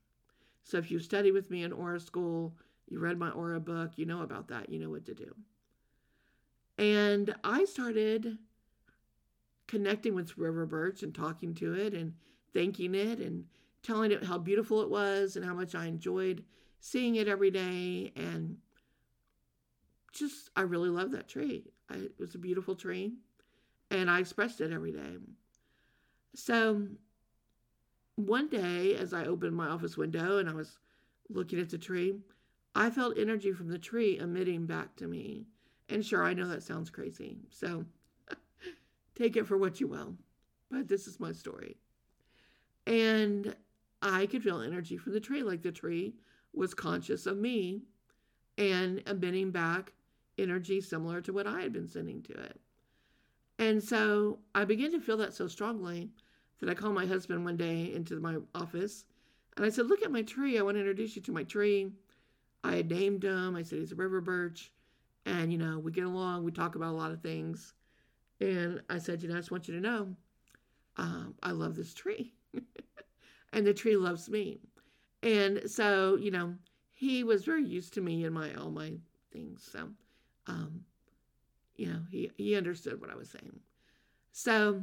So 0.65 0.77
if 0.77 0.91
you 0.91 0.99
study 0.99 1.31
with 1.31 1.49
me 1.49 1.63
in 1.63 1.73
aura 1.73 2.01
school, 2.01 2.57
you 2.89 2.99
read 2.99 3.21
my 3.21 3.31
aura 3.31 3.61
book, 3.61 3.93
you 3.95 4.07
know 4.07 4.23
about 4.23 4.49
that, 4.49 4.69
you 4.69 4.81
know 4.81 4.91
what 4.91 5.07
to 5.07 5.15
do. 5.15 5.33
And 6.79 7.33
I 7.45 7.65
started 7.65 8.39
connecting 9.69 10.17
with 10.17 10.37
River 10.37 10.67
Birch 10.67 11.05
and 11.05 11.15
talking 11.15 11.55
to 11.55 11.75
it 11.75 11.95
and 11.95 12.15
thanking 12.53 12.97
it 12.97 13.21
and 13.21 13.45
telling 13.83 14.13
it 14.13 14.25
how 14.25 14.39
beautiful 14.39 14.83
it 14.83 14.91
was 14.91 15.37
and 15.37 15.45
how 15.45 15.55
much 15.55 15.75
I 15.75 15.87
enjoyed 15.87 16.45
seeing 16.81 17.17
it 17.17 17.29
every 17.29 17.51
day. 17.51 18.13
And 18.17 18.59
just, 20.13 20.51
I 20.57 20.63
really 20.63 20.91
love 20.91 21.13
that 21.13 21.29
tree. 21.29 21.65
I, 21.91 21.95
it 21.95 22.15
was 22.19 22.35
a 22.35 22.39
beautiful 22.39 22.75
tree 22.75 23.15
and 23.91 24.11
I 24.11 24.21
expressed 24.21 24.61
it 24.61 24.73
every 24.73 24.93
day. 24.93 25.17
So 26.35 26.87
one 28.17 28.49
day, 28.49 28.95
as 28.95 29.13
I 29.13 29.27
opened 29.27 29.57
my 29.57 29.69
office 29.69 29.97
window 29.97 30.39
and 30.39 30.49
I 30.49 30.55
was 30.55 30.79
looking 31.29 31.61
at 31.61 31.71
the 31.71 31.79
tree, 31.79 32.15
I 32.75 32.91
felt 32.91 33.19
energy 33.19 33.53
from 33.53 33.69
the 33.69 33.79
tree 33.79 34.19
emitting 34.19 34.67
back 34.67 34.97
to 34.97 35.07
me. 35.07 35.47
And 35.89 36.05
sure, 36.05 36.25
I 36.25 36.33
know 36.33 36.49
that 36.49 36.63
sounds 36.63 36.89
crazy. 36.91 37.37
So 37.51 37.85
take 39.15 39.37
it 39.37 39.47
for 39.47 39.59
what 39.59 39.81
you 39.81 39.89
will. 39.89 40.15
But 40.71 40.89
this 40.89 41.07
is 41.07 41.21
my 41.21 41.33
story. 41.33 41.77
And 42.87 43.55
I 44.03 44.27
could 44.27 44.43
feel 44.43 44.61
energy 44.61 44.97
from 44.97 45.13
the 45.13 45.21
tree, 45.21 45.43
like 45.43 45.63
the 45.63 45.73
tree 45.73 46.15
was 46.53 46.75
conscious 46.75 47.27
of 47.27 47.39
me 47.39 47.83
and 48.59 49.03
emitting 49.07 49.51
back 49.51 49.93
energy 50.39 50.81
similar 50.81 51.21
to 51.23 51.33
what 51.33 51.47
I 51.47 51.63
had 51.63 51.73
been 51.73 51.89
sending 51.89 52.23
to 52.23 52.33
it. 52.33 52.61
And 53.59 53.83
so 53.83 54.41
I 54.55 54.65
began 54.65 54.91
to 54.93 55.01
feel 55.01 55.17
that 55.19 55.35
so 55.35 55.47
strongly 55.47 56.11
that 56.61 56.69
I 56.69 56.75
called 56.75 56.95
my 56.95 57.07
husband 57.07 57.45
one 57.45 57.57
day 57.57 57.93
into 57.95 58.19
my 58.21 58.37
office 58.55 59.05
and 59.57 59.67
I 59.67 59.69
said, 59.69 59.87
Look 59.87 60.03
at 60.03 60.11
my 60.11 60.23
tree. 60.23 60.59
I 60.59 60.63
want 60.63 60.77
to 60.77 60.81
introduce 60.81 61.17
you 61.17 61.23
to 61.23 61.33
my 61.33 61.45
tree. 61.45 61.93
I 62.65 62.77
had 62.77 62.91
named 62.91 63.25
him. 63.25 63.57
I 63.57 63.63
said 63.63 63.79
he's 63.79 63.93
a 63.93 63.97
river 63.97 64.21
birch. 64.21 64.73
And, 65.27 65.53
you 65.53 65.59
know, 65.59 65.79
we 65.79 65.93
get 65.93 66.05
along. 66.05 66.45
We 66.45 66.53
talk 66.53 66.75
about 66.75 66.91
a 66.91 66.97
lot 66.97 67.13
of 67.13 67.21
things. 67.21 67.75
And 68.41 68.83
I 68.89 68.99
said, 68.99 69.23
you 69.23 69.29
know, 69.29 69.37
I 69.37 69.39
just 69.39 69.51
want 69.51 69.69
you 69.69 69.75
to 69.75 69.81
know, 69.81 70.17
um, 70.97 71.35
I 71.43 71.53
love 71.53 71.77
this 71.77 71.95
tree. 71.95 72.33
And 73.53 73.67
the 73.67 73.75
tree 73.75 73.97
loves 73.97 74.29
me. 74.29 74.61
And 75.23 75.71
so, 75.71 76.17
you 76.17 76.31
know, 76.31 76.55
he 76.93 77.25
was 77.25 77.45
very 77.45 77.65
used 77.65 77.95
to 77.95 78.01
me 78.01 78.25
and 78.25 78.35
my 78.35 78.55
all 78.55 78.71
my 78.71 78.95
things. 79.33 79.69
So, 79.71 79.89
um, 80.47 80.85
you 81.77 81.87
know, 81.87 82.01
he, 82.11 82.31
he 82.37 82.57
understood 82.57 83.01
what 83.01 83.11
I 83.11 83.17
was 83.17 83.31
saying. 83.31 83.61
So 84.33 84.83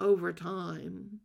over 0.00 0.32
time, 0.32 1.20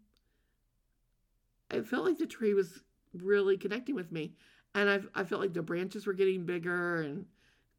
I 1.71 1.81
felt 1.81 2.05
like 2.05 2.17
the 2.17 2.27
tree 2.27 2.53
was 2.53 2.81
really 3.13 3.57
connecting 3.57 3.95
with 3.95 4.11
me 4.11 4.33
and 4.75 4.89
I, 4.89 4.99
I 5.15 5.23
felt 5.23 5.41
like 5.41 5.53
the 5.53 5.61
branches 5.61 6.05
were 6.05 6.13
getting 6.13 6.45
bigger 6.45 7.01
and 7.01 7.25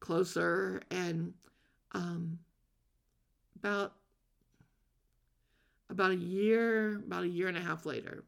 closer 0.01 0.83
and 0.91 1.33
um, 1.93 2.39
about 3.59 3.93
about 5.89 6.11
a 6.11 6.17
year 6.17 6.97
about 6.97 7.23
a 7.23 7.29
year 7.29 7.49
and 7.49 7.57
a 7.57 7.61
half 7.61 7.87
later 7.87 8.25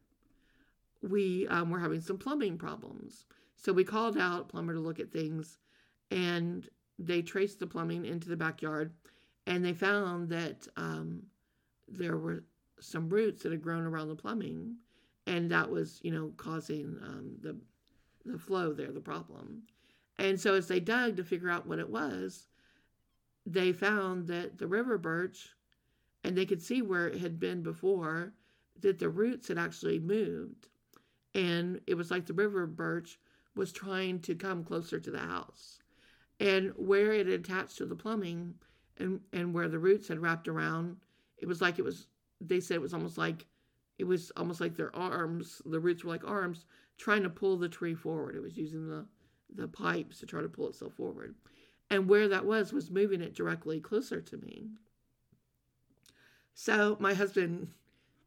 we 1.03 1.47
um, 1.49 1.71
were 1.71 1.79
having 1.79 2.01
some 2.01 2.19
plumbing 2.19 2.59
problems 2.59 3.25
so 3.57 3.73
we 3.73 3.85
called 3.85 4.17
out 4.17 4.49
plumber 4.49 4.75
to 4.75 4.81
look 4.81 5.01
at 5.01 5.13
things 5.13 5.59
and 6.11 6.69
they 6.99 7.23
traced 7.23 7.61
the 7.61 7.67
plumbing 7.67 8.05
into 8.05 8.29
the 8.29 8.37
backyard 8.37 8.93
and 9.47 9.65
they 9.65 9.73
found 9.73 10.29
that 10.29 10.67
um, 10.77 11.23
there 11.87 12.17
were 12.17 12.45
some 12.81 13.09
roots 13.09 13.43
that 13.43 13.53
had 13.53 13.63
grown 13.63 13.85
around 13.85 14.09
the 14.09 14.15
plumbing 14.15 14.77
and 15.27 15.51
that 15.51 15.71
was 15.71 16.01
you 16.03 16.11
know 16.11 16.33
causing 16.37 16.97
um, 17.03 17.37
the 17.43 17.57
the 18.29 18.39
flow 18.39 18.73
there, 18.73 18.93
the 18.93 19.01
problem. 19.01 19.63
And 20.19 20.41
so 20.41 20.55
as 20.55 20.69
they 20.69 20.81
dug 20.81 21.17
to 21.17 21.25
figure 21.25 21.51
out 21.51 21.67
what 21.67 21.79
it 21.79 21.89
was, 21.89 22.47
they 23.47 23.73
found 23.73 24.27
that 24.29 24.59
the 24.59 24.67
river 24.67 24.99
birch, 24.99 25.51
and 26.25 26.37
they 26.37 26.47
could 26.47 26.63
see 26.63 26.83
where 26.83 27.09
it 27.09 27.21
had 27.21 27.39
been 27.39 27.63
before, 27.63 28.33
that 28.81 28.99
the 28.99 29.09
roots 29.09 29.49
had 29.49 29.59
actually 29.59 29.99
moved. 29.99 30.69
And 31.35 31.81
it 31.87 31.95
was 31.95 32.11
like 32.11 32.27
the 32.27 32.33
river 32.33 32.67
birch 32.67 33.19
was 33.55 33.73
trying 33.73 34.21
to 34.21 34.35
come 34.35 34.65
closer 34.65 34.99
to 34.99 35.11
the 35.11 35.19
house. 35.19 35.79
And 36.41 36.73
where 36.77 37.13
it 37.13 37.27
attached 37.29 37.79
to 37.79 37.87
the 37.87 37.97
plumbing 37.97 38.55
and, 38.99 39.21
and 39.33 39.53
where 39.53 39.69
the 39.69 39.79
roots 39.79 40.09
had 40.09 40.21
wrapped 40.21 40.49
around, 40.49 40.97
it 41.39 41.47
was 41.47 41.61
like 41.61 41.79
it 41.79 41.85
was, 41.85 42.07
they 42.41 42.61
said 42.61 42.77
it 42.77 42.83
was 42.83 42.95
almost 42.95 43.19
like, 43.19 43.47
it 43.99 44.05
was 44.05 44.31
almost 44.37 44.61
like 44.61 44.77
their 44.77 44.95
arms, 44.95 45.61
the 45.67 45.81
roots 45.81 46.05
were 46.05 46.13
like 46.13 46.27
arms 46.27 46.65
trying 46.97 47.23
to 47.25 47.31
pull 47.31 47.57
the 47.57 47.69
tree 47.69 47.95
forward. 47.95 48.37
It 48.37 48.43
was 48.43 48.57
using 48.57 48.89
the, 48.89 49.05
the 49.55 49.69
pipes 49.69 50.21
to 50.21 50.27
try 50.27 50.41
to 50.41 50.49
pull 50.49 50.69
itself 50.69 50.95
forward. 50.95 51.35
And 51.91 52.09
where 52.09 52.29
that 52.29 52.45
was, 52.45 52.73
was 52.73 52.91
moving 52.91 53.23
it 53.23 53.35
directly 53.35 53.81
closer 53.81 54.21
to 54.21 54.37
me. 54.37 54.69
So 56.55 56.97
my 57.01 57.15
husband 57.15 57.69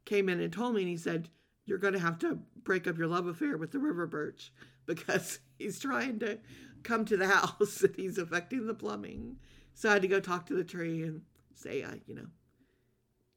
came 0.04 0.28
in 0.28 0.40
and 0.40 0.52
told 0.52 0.74
me, 0.74 0.82
and 0.82 0.90
he 0.90 0.96
said, 0.96 1.28
You're 1.64 1.78
going 1.78 1.94
to 1.94 2.00
have 2.00 2.18
to 2.20 2.38
break 2.64 2.86
up 2.86 2.98
your 2.98 3.06
love 3.06 3.26
affair 3.26 3.56
with 3.56 3.70
the 3.70 3.78
river 3.78 4.06
birch 4.06 4.52
because 4.86 5.38
he's 5.58 5.78
trying 5.78 6.18
to 6.20 6.38
come 6.82 7.04
to 7.04 7.16
the 7.16 7.28
house 7.36 7.82
and 7.82 7.94
he's 7.96 8.18
affecting 8.18 8.66
the 8.66 8.74
plumbing. 8.74 9.36
So 9.74 9.88
I 9.88 9.94
had 9.94 10.02
to 10.02 10.08
go 10.08 10.20
talk 10.20 10.46
to 10.46 10.54
the 10.54 10.64
tree 10.64 11.02
and 11.02 11.22
say, 11.54 11.84
I, 11.84 12.00
you 12.06 12.14
know, 12.14 12.26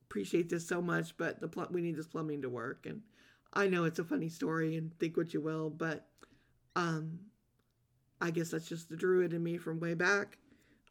appreciate 0.09 0.49
this 0.49 0.67
so 0.67 0.81
much, 0.81 1.15
but 1.17 1.39
the 1.39 1.47
pl- 1.47 1.67
we 1.71 1.81
need 1.81 1.95
this 1.95 2.07
plumbing 2.07 2.41
to 2.41 2.49
work. 2.49 2.85
And 2.85 3.01
I 3.53 3.67
know 3.67 3.85
it's 3.85 3.99
a 3.99 4.03
funny 4.03 4.29
story 4.29 4.75
and 4.75 4.97
think 4.99 5.17
what 5.17 5.33
you 5.33 5.41
will, 5.41 5.69
but 5.69 6.07
um, 6.75 7.19
I 8.21 8.31
guess 8.31 8.49
that's 8.49 8.67
just 8.67 8.89
the 8.89 8.97
druid 8.97 9.33
in 9.33 9.43
me 9.43 9.57
from 9.57 9.79
way 9.79 9.93
back. 9.93 10.37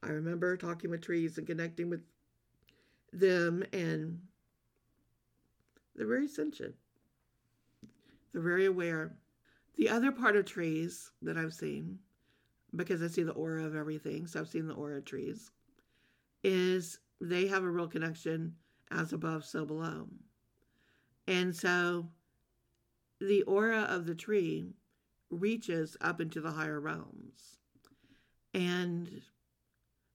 I 0.03 0.09
remember 0.09 0.57
talking 0.57 0.91
with 0.91 1.03
trees 1.03 1.39
and 1.39 1.47
connecting 1.47 1.89
with 1.89 2.03
them, 3.13 3.65
and 3.73 4.21
they're 5.95 6.07
very 6.07 6.29
sentient. 6.29 6.75
They're 8.35 8.43
very 8.43 8.67
aware. 8.67 9.17
The 9.77 9.89
other 9.89 10.13
part 10.13 10.37
of 10.37 10.45
trees 10.45 11.13
that 11.23 11.39
I've 11.39 11.55
seen, 11.55 12.01
because 12.75 13.01
I 13.03 13.07
see 13.07 13.23
the 13.23 13.33
aura 13.33 13.65
of 13.65 13.77
everything, 13.77 14.27
so 14.27 14.41
I've 14.41 14.49
seen 14.49 14.67
the 14.67 14.75
aura 14.75 14.99
of 14.99 15.05
trees, 15.05 15.53
is 16.43 16.99
they 17.21 17.47
have 17.47 17.63
a 17.63 17.71
real 17.71 17.87
connection 17.87 18.57
as 18.91 19.13
above, 19.13 19.45
so 19.45 19.65
below. 19.65 20.09
And 21.29 21.55
so 21.55 22.09
the 23.21 23.43
aura 23.43 23.83
of 23.83 24.05
the 24.05 24.15
tree 24.15 24.75
reaches 25.31 25.97
up 26.01 26.21
into 26.21 26.41
the 26.41 26.51
higher 26.51 26.81
realms. 26.81 27.59
And 28.53 29.23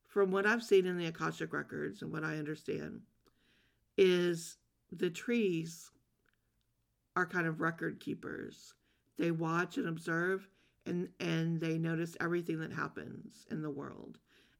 from 0.07 0.31
what 0.31 0.45
I've 0.45 0.63
seen 0.63 0.85
in 0.85 0.97
the 0.97 1.05
Akashic 1.05 1.53
records 1.53 2.01
and 2.01 2.11
what 2.11 2.23
I 2.23 2.37
understand, 2.37 3.01
is 3.97 4.57
the 4.91 5.09
trees 5.09 5.91
are 7.15 7.25
kind 7.25 7.47
of 7.47 7.61
record 7.61 7.99
keepers. 7.99 8.73
They 9.17 9.31
watch 9.31 9.77
and 9.77 9.87
observe 9.87 10.47
and, 10.85 11.09
and 11.19 11.59
they 11.59 11.77
notice 11.77 12.15
everything 12.19 12.59
that 12.59 12.71
happens 12.71 13.45
in 13.51 13.61
the 13.61 13.69
world. 13.69 14.17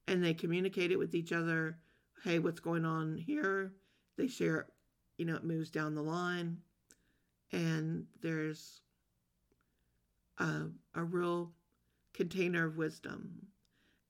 And 0.07 0.23
they 0.23 0.33
communicate 0.33 0.91
it 0.91 0.99
with 0.99 1.15
each 1.15 1.31
other. 1.31 1.77
Hey, 2.23 2.39
what's 2.39 2.59
going 2.59 2.85
on 2.85 3.17
here? 3.17 3.71
They 4.17 4.27
share, 4.27 4.67
you 5.17 5.25
know, 5.25 5.35
it 5.35 5.43
moves 5.43 5.69
down 5.69 5.95
the 5.95 6.01
line 6.01 6.57
and 7.51 8.05
there's 8.21 8.81
a, 10.37 10.65
a 10.95 11.03
real 11.03 11.51
container 12.13 12.65
of 12.65 12.77
wisdom 12.77 13.47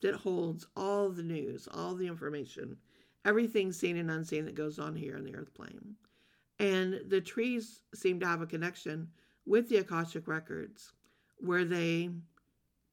that 0.01 0.15
holds 0.15 0.65
all 0.75 1.09
the 1.09 1.23
news, 1.23 1.67
all 1.71 1.95
the 1.95 2.07
information, 2.07 2.77
everything 3.25 3.71
seen 3.71 3.97
and 3.97 4.09
unseen 4.09 4.45
that 4.45 4.55
goes 4.55 4.79
on 4.79 4.95
here 4.95 5.17
in 5.17 5.23
the 5.23 5.35
earth 5.35 5.53
plane. 5.53 5.95
And 6.59 7.01
the 7.07 7.21
trees 7.21 7.81
seem 7.93 8.19
to 8.19 8.27
have 8.27 8.41
a 8.41 8.47
connection 8.47 9.07
with 9.45 9.69
the 9.69 9.77
Akashic 9.77 10.27
records 10.27 10.91
where 11.37 11.65
they 11.65 12.09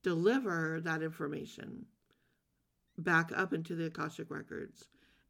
deliver 0.02 0.80
that 0.82 1.02
information 1.02 1.84
back 2.98 3.32
up 3.34 3.52
into 3.52 3.74
the 3.74 3.86
Akashic 3.86 4.30
records. 4.30 4.88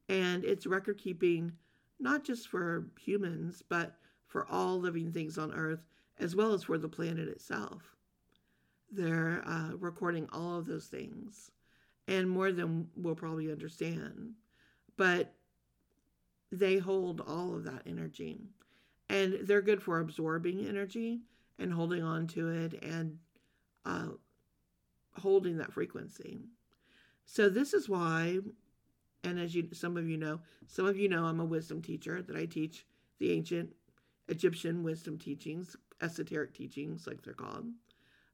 And 0.08 0.44
it's 0.44 0.66
record 0.66 0.98
keeping 0.98 1.52
not 1.98 2.24
just 2.24 2.48
for 2.48 2.86
humans, 3.00 3.62
but 3.68 3.96
for 4.26 4.46
all 4.48 4.78
living 4.78 5.12
things 5.12 5.38
on 5.38 5.54
earth, 5.54 5.80
as 6.18 6.36
well 6.36 6.52
as 6.52 6.64
for 6.64 6.76
the 6.76 6.88
planet 6.88 7.28
itself. 7.28 7.96
They're 8.90 9.42
uh, 9.46 9.70
recording 9.78 10.28
all 10.30 10.58
of 10.58 10.66
those 10.66 10.86
things 10.86 11.50
and 12.08 12.28
more 12.28 12.52
than 12.52 12.88
we'll 12.96 13.14
probably 13.14 13.50
understand. 13.50 14.32
But 14.96 15.32
they 16.52 16.78
hold 16.78 17.20
all 17.20 17.54
of 17.54 17.64
that 17.64 17.82
energy 17.86 18.40
and 19.08 19.38
they're 19.42 19.62
good 19.62 19.82
for 19.82 20.00
absorbing 20.00 20.66
energy 20.66 21.20
and 21.58 21.72
holding 21.72 22.02
on 22.02 22.26
to 22.26 22.50
it 22.50 22.82
and 22.82 23.18
uh, 23.84 24.08
holding 25.14 25.58
that 25.58 25.72
frequency. 25.72 26.40
So 27.24 27.48
this 27.48 27.72
is 27.72 27.88
why, 27.88 28.38
and 29.24 29.38
as 29.38 29.54
you 29.54 29.68
some 29.72 29.96
of 29.96 30.08
you 30.08 30.16
know, 30.16 30.40
some 30.66 30.86
of 30.86 30.96
you 30.96 31.08
know 31.08 31.24
I'm 31.24 31.40
a 31.40 31.44
wisdom 31.44 31.82
teacher 31.82 32.22
that 32.22 32.36
I 32.36 32.46
teach 32.46 32.86
the 33.18 33.32
ancient 33.32 33.74
Egyptian 34.28 34.82
wisdom 34.82 35.18
teachings, 35.18 35.76
esoteric 36.00 36.52
teachings, 36.52 37.06
like 37.06 37.22
they're 37.22 37.34
called, 37.34 37.66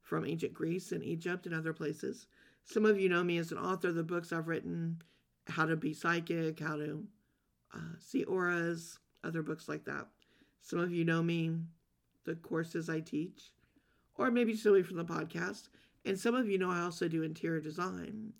from 0.01 0.25
ancient 0.25 0.53
Greece 0.53 0.91
and 0.91 1.03
Egypt 1.03 1.45
and 1.45 1.55
other 1.55 1.73
places. 1.73 2.27
Some 2.65 2.85
of 2.85 2.99
you 2.99 3.09
know 3.09 3.23
me 3.23 3.37
as 3.37 3.51
an 3.51 3.57
author 3.57 3.89
of 3.89 3.95
the 3.95 4.03
books 4.03 4.31
I've 4.31 4.47
written, 4.47 5.01
How 5.47 5.65
to 5.65 5.75
Be 5.75 5.93
Psychic, 5.93 6.59
How 6.59 6.77
to 6.77 7.03
uh, 7.73 7.95
See 7.99 8.23
Auras, 8.23 8.99
other 9.23 9.41
books 9.41 9.67
like 9.67 9.85
that. 9.85 10.07
Some 10.61 10.79
of 10.79 10.91
you 10.91 11.03
know 11.03 11.21
me, 11.21 11.57
the 12.25 12.35
courses 12.35 12.89
I 12.89 12.99
teach, 12.99 13.51
or 14.15 14.31
maybe 14.31 14.55
somebody 14.55 14.83
from 14.83 14.97
the 14.97 15.05
podcast. 15.05 15.69
And 16.05 16.19
some 16.19 16.35
of 16.35 16.49
you 16.49 16.57
know 16.57 16.69
I 16.69 16.81
also 16.81 17.07
do 17.07 17.23
interior 17.23 17.61
design. 17.61 18.33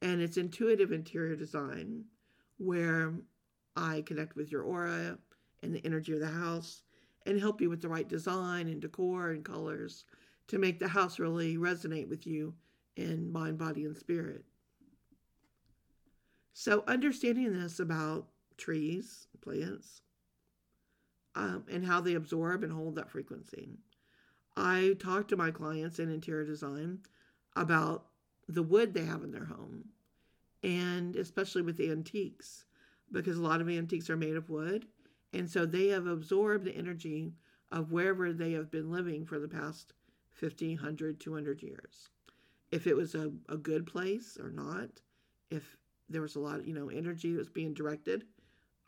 And 0.00 0.20
it's 0.20 0.36
intuitive 0.36 0.92
interior 0.92 1.34
design 1.34 2.04
where 2.58 3.14
I 3.76 4.02
connect 4.02 4.36
with 4.36 4.50
your 4.50 4.62
aura 4.62 5.18
and 5.62 5.74
the 5.74 5.84
energy 5.84 6.12
of 6.12 6.20
the 6.20 6.28
house 6.28 6.82
and 7.26 7.38
help 7.38 7.60
you 7.60 7.68
with 7.68 7.82
the 7.82 7.88
right 7.88 8.08
design 8.08 8.68
and 8.68 8.80
decor 8.80 9.30
and 9.30 9.44
colors 9.44 10.04
to 10.48 10.58
make 10.58 10.78
the 10.78 10.88
house 10.88 11.18
really 11.18 11.56
resonate 11.56 12.08
with 12.08 12.26
you 12.26 12.54
in 12.96 13.30
mind, 13.30 13.58
body, 13.58 13.84
and 13.84 13.96
spirit. 13.96 14.44
So, 16.52 16.82
understanding 16.88 17.52
this 17.52 17.78
about 17.78 18.26
trees, 18.58 19.26
plants, 19.40 20.02
um, 21.34 21.64
and 21.70 21.84
how 21.84 22.00
they 22.00 22.14
absorb 22.14 22.62
and 22.62 22.72
hold 22.72 22.96
that 22.96 23.10
frequency. 23.10 23.70
I 24.56 24.96
talk 24.98 25.28
to 25.28 25.36
my 25.36 25.50
clients 25.50 25.98
in 25.98 26.10
interior 26.10 26.44
design 26.44 27.00
about 27.56 28.06
the 28.48 28.62
wood 28.62 28.92
they 28.92 29.04
have 29.04 29.22
in 29.22 29.30
their 29.30 29.44
home, 29.44 29.84
and 30.62 31.14
especially 31.16 31.62
with 31.62 31.76
the 31.76 31.90
antiques, 31.90 32.64
because 33.12 33.38
a 33.38 33.42
lot 33.42 33.60
of 33.60 33.68
antiques 33.68 34.10
are 34.10 34.16
made 34.16 34.36
of 34.36 34.50
wood. 34.50 34.86
And 35.32 35.48
so 35.48 35.64
they 35.64 35.88
have 35.88 36.06
absorbed 36.06 36.64
the 36.64 36.76
energy 36.76 37.32
of 37.70 37.92
wherever 37.92 38.32
they 38.32 38.52
have 38.52 38.70
been 38.70 38.90
living 38.90 39.26
for 39.26 39.38
the 39.38 39.48
past 39.48 39.92
50, 40.32 40.76
100, 40.76 41.20
200 41.20 41.62
years 41.62 42.08
if 42.70 42.86
it 42.86 42.96
was 42.96 43.14
a, 43.14 43.30
a 43.48 43.56
good 43.56 43.86
place 43.86 44.38
or 44.40 44.50
not, 44.50 44.88
if 45.50 45.76
there 46.08 46.22
was 46.22 46.36
a 46.36 46.40
lot 46.40 46.60
of, 46.60 46.66
you 46.66 46.74
know, 46.74 46.88
energy 46.88 47.32
that 47.32 47.38
was 47.38 47.48
being 47.48 47.74
directed 47.74 48.24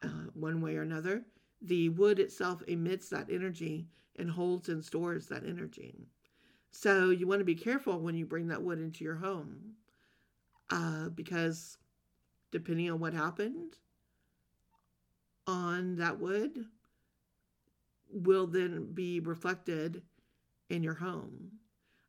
uh, 0.02 0.28
one 0.34 0.60
way 0.60 0.76
or 0.76 0.82
another, 0.82 1.24
the 1.62 1.88
wood 1.90 2.18
itself 2.18 2.62
emits 2.68 3.08
that 3.10 3.30
energy 3.30 3.88
and 4.16 4.30
holds 4.30 4.68
and 4.68 4.84
stores 4.84 5.26
that 5.28 5.44
energy. 5.46 6.08
So 6.70 7.10
you 7.10 7.26
want 7.26 7.40
to 7.40 7.44
be 7.44 7.54
careful 7.54 8.00
when 8.00 8.14
you 8.16 8.26
bring 8.26 8.48
that 8.48 8.62
wood 8.62 8.78
into 8.80 9.04
your 9.04 9.16
home 9.16 9.74
uh, 10.70 11.08
because 11.10 11.78
depending 12.50 12.90
on 12.90 13.00
what 13.00 13.14
happened 13.14 13.76
on 15.46 15.96
that 15.96 16.18
wood 16.18 16.66
will 18.12 18.46
then 18.46 18.92
be 18.92 19.20
reflected 19.20 20.02
in 20.70 20.82
your 20.82 20.94
home 20.94 21.52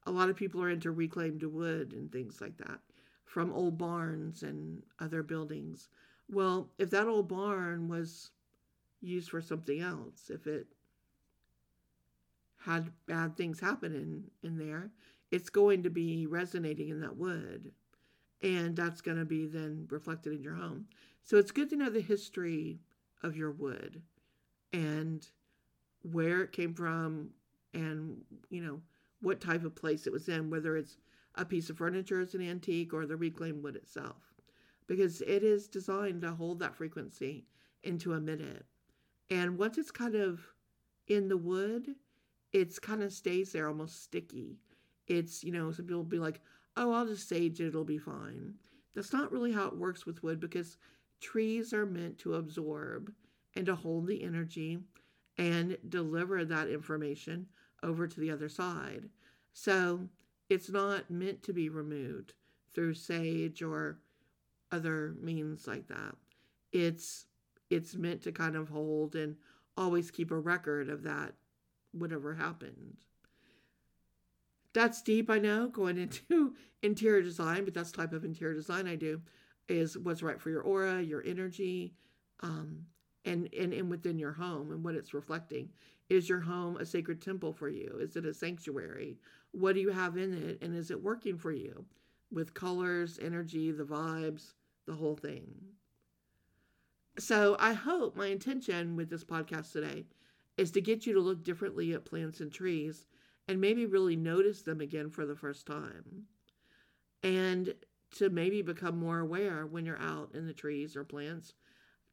a 0.05 0.11
lot 0.11 0.29
of 0.29 0.35
people 0.37 0.61
are 0.63 0.69
into 0.69 0.91
reclaimed 0.91 1.43
wood 1.43 1.93
and 1.93 2.11
things 2.11 2.41
like 2.41 2.57
that 2.57 2.79
from 3.25 3.51
old 3.53 3.77
barns 3.77 4.43
and 4.43 4.83
other 4.99 5.23
buildings. 5.23 5.89
Well, 6.31 6.69
if 6.77 6.89
that 6.91 7.07
old 7.07 7.27
barn 7.27 7.89
was 7.89 8.31
used 9.01 9.29
for 9.29 9.41
something 9.41 9.81
else, 9.81 10.29
if 10.29 10.47
it 10.47 10.67
had 12.59 12.91
bad 13.05 13.35
things 13.35 13.59
happen 13.59 13.93
in, 13.93 14.23
in 14.47 14.57
there, 14.57 14.91
it's 15.31 15.49
going 15.49 15.83
to 15.83 15.89
be 15.89 16.25
resonating 16.27 16.89
in 16.89 17.01
that 17.01 17.17
wood. 17.17 17.71
And 18.41 18.75
that's 18.75 19.01
going 19.01 19.17
to 19.17 19.25
be 19.25 19.45
then 19.45 19.87
reflected 19.89 20.33
in 20.33 20.41
your 20.41 20.55
home. 20.55 20.85
So 21.23 21.37
it's 21.37 21.51
good 21.51 21.69
to 21.71 21.75
know 21.75 21.89
the 21.89 22.01
history 22.01 22.79
of 23.23 23.35
your 23.35 23.51
wood 23.51 24.01
and 24.73 25.27
where 26.03 26.41
it 26.41 26.51
came 26.51 26.73
from 26.73 27.29
and, 27.73 28.21
you 28.49 28.63
know, 28.63 28.81
what 29.21 29.41
type 29.41 29.63
of 29.63 29.75
place 29.75 30.07
it 30.07 30.13
was 30.13 30.29
in, 30.29 30.49
whether 30.49 30.77
it's 30.77 30.97
a 31.35 31.45
piece 31.45 31.69
of 31.69 31.77
furniture 31.77 32.19
as 32.19 32.33
an 32.33 32.41
antique 32.41 32.93
or 32.93 33.05
the 33.05 33.15
reclaimed 33.15 33.63
wood 33.63 33.75
itself, 33.75 34.30
because 34.91 35.21
it 35.21 35.41
is 35.41 35.69
designed 35.69 36.19
to 36.21 36.31
hold 36.31 36.59
that 36.59 36.75
frequency 36.75 37.45
into 37.81 38.11
a 38.11 38.19
minute. 38.19 38.65
And 39.29 39.57
once 39.57 39.77
it's 39.77 39.89
kind 39.89 40.15
of 40.15 40.41
in 41.07 41.29
the 41.29 41.37
wood, 41.37 41.95
it's 42.51 42.77
kind 42.77 43.01
of 43.01 43.13
stays 43.13 43.53
there 43.53 43.69
almost 43.69 44.03
sticky. 44.03 44.57
It's, 45.07 45.45
you 45.45 45.53
know, 45.53 45.71
some 45.71 45.85
people 45.85 45.99
will 45.99 46.09
be 46.09 46.19
like, 46.19 46.41
oh, 46.75 46.91
I'll 46.91 47.05
just 47.05 47.29
sage 47.29 47.61
it, 47.61 47.67
it'll 47.67 47.85
be 47.85 47.97
fine. 47.97 48.55
That's 48.93 49.13
not 49.13 49.31
really 49.31 49.53
how 49.53 49.67
it 49.67 49.77
works 49.77 50.05
with 50.05 50.23
wood 50.23 50.41
because 50.41 50.75
trees 51.21 51.71
are 51.71 51.85
meant 51.85 52.17
to 52.17 52.35
absorb 52.35 53.13
and 53.55 53.65
to 53.67 53.75
hold 53.75 54.07
the 54.07 54.21
energy 54.21 54.77
and 55.37 55.77
deliver 55.87 56.43
that 56.43 56.67
information 56.67 57.47
over 57.81 58.09
to 58.09 58.19
the 58.19 58.29
other 58.29 58.49
side. 58.49 59.07
So 59.53 60.09
it's 60.49 60.69
not 60.69 61.09
meant 61.09 61.43
to 61.43 61.53
be 61.53 61.69
removed 61.69 62.33
through 62.73 62.95
sage 62.95 63.63
or 63.63 63.99
other 64.71 65.15
means 65.21 65.67
like 65.67 65.87
that. 65.87 66.15
It's 66.71 67.25
it's 67.69 67.95
meant 67.95 68.21
to 68.23 68.31
kind 68.31 68.55
of 68.55 68.69
hold 68.69 69.15
and 69.15 69.35
always 69.77 70.11
keep 70.11 70.31
a 70.31 70.37
record 70.37 70.89
of 70.89 71.03
that 71.03 71.33
whatever 71.93 72.33
happened. 72.33 72.97
That's 74.73 75.01
deep, 75.01 75.29
I 75.29 75.39
know, 75.39 75.67
going 75.67 75.97
into 75.97 76.55
interior 76.81 77.21
design, 77.21 77.65
but 77.65 77.73
that's 77.73 77.91
type 77.91 78.13
of 78.13 78.23
interior 78.23 78.53
design 78.53 78.87
I 78.87 78.95
do 78.95 79.21
is 79.67 79.97
what's 79.97 80.23
right 80.23 80.39
for 80.39 80.49
your 80.49 80.61
aura, 80.61 81.01
your 81.01 81.23
energy, 81.25 81.93
um, 82.41 82.85
and, 83.25 83.49
and, 83.57 83.73
and 83.73 83.89
within 83.89 84.17
your 84.17 84.31
home 84.31 84.71
and 84.71 84.83
what 84.83 84.95
it's 84.95 85.13
reflecting. 85.13 85.69
Is 86.09 86.27
your 86.27 86.41
home 86.41 86.77
a 86.77 86.85
sacred 86.85 87.21
temple 87.21 87.53
for 87.53 87.69
you? 87.69 87.97
Is 88.01 88.15
it 88.15 88.25
a 88.25 88.33
sanctuary? 88.33 89.17
What 89.51 89.75
do 89.75 89.81
you 89.81 89.91
have 89.91 90.17
in 90.17 90.33
it? 90.33 90.61
And 90.61 90.75
is 90.75 90.91
it 90.91 91.01
working 91.01 91.37
for 91.37 91.51
you 91.51 91.85
with 92.31 92.53
colors, 92.53 93.19
energy, 93.21 93.71
the 93.71 93.83
vibes, 93.83 94.53
the 94.85 94.93
whole 94.93 95.15
thing? 95.15 95.45
So 97.19 97.55
I 97.59 97.73
hope 97.73 98.15
my 98.15 98.27
intention 98.27 98.95
with 98.95 99.09
this 99.09 99.23
podcast 99.23 99.71
today 99.71 100.05
is 100.57 100.71
to 100.71 100.81
get 100.81 101.05
you 101.05 101.13
to 101.13 101.19
look 101.19 101.43
differently 101.43 101.93
at 101.93 102.05
plants 102.05 102.39
and 102.39 102.51
trees 102.51 103.07
and 103.47 103.59
maybe 103.59 103.85
really 103.85 104.15
notice 104.15 104.61
them 104.61 104.81
again 104.81 105.09
for 105.09 105.25
the 105.25 105.35
first 105.35 105.65
time. 105.65 106.25
And 107.23 107.73
to 108.17 108.29
maybe 108.29 108.61
become 108.61 108.97
more 108.97 109.19
aware 109.19 109.65
when 109.65 109.85
you're 109.85 110.01
out 110.01 110.31
in 110.33 110.45
the 110.45 110.53
trees 110.53 110.95
or 110.95 111.03
plants 111.03 111.53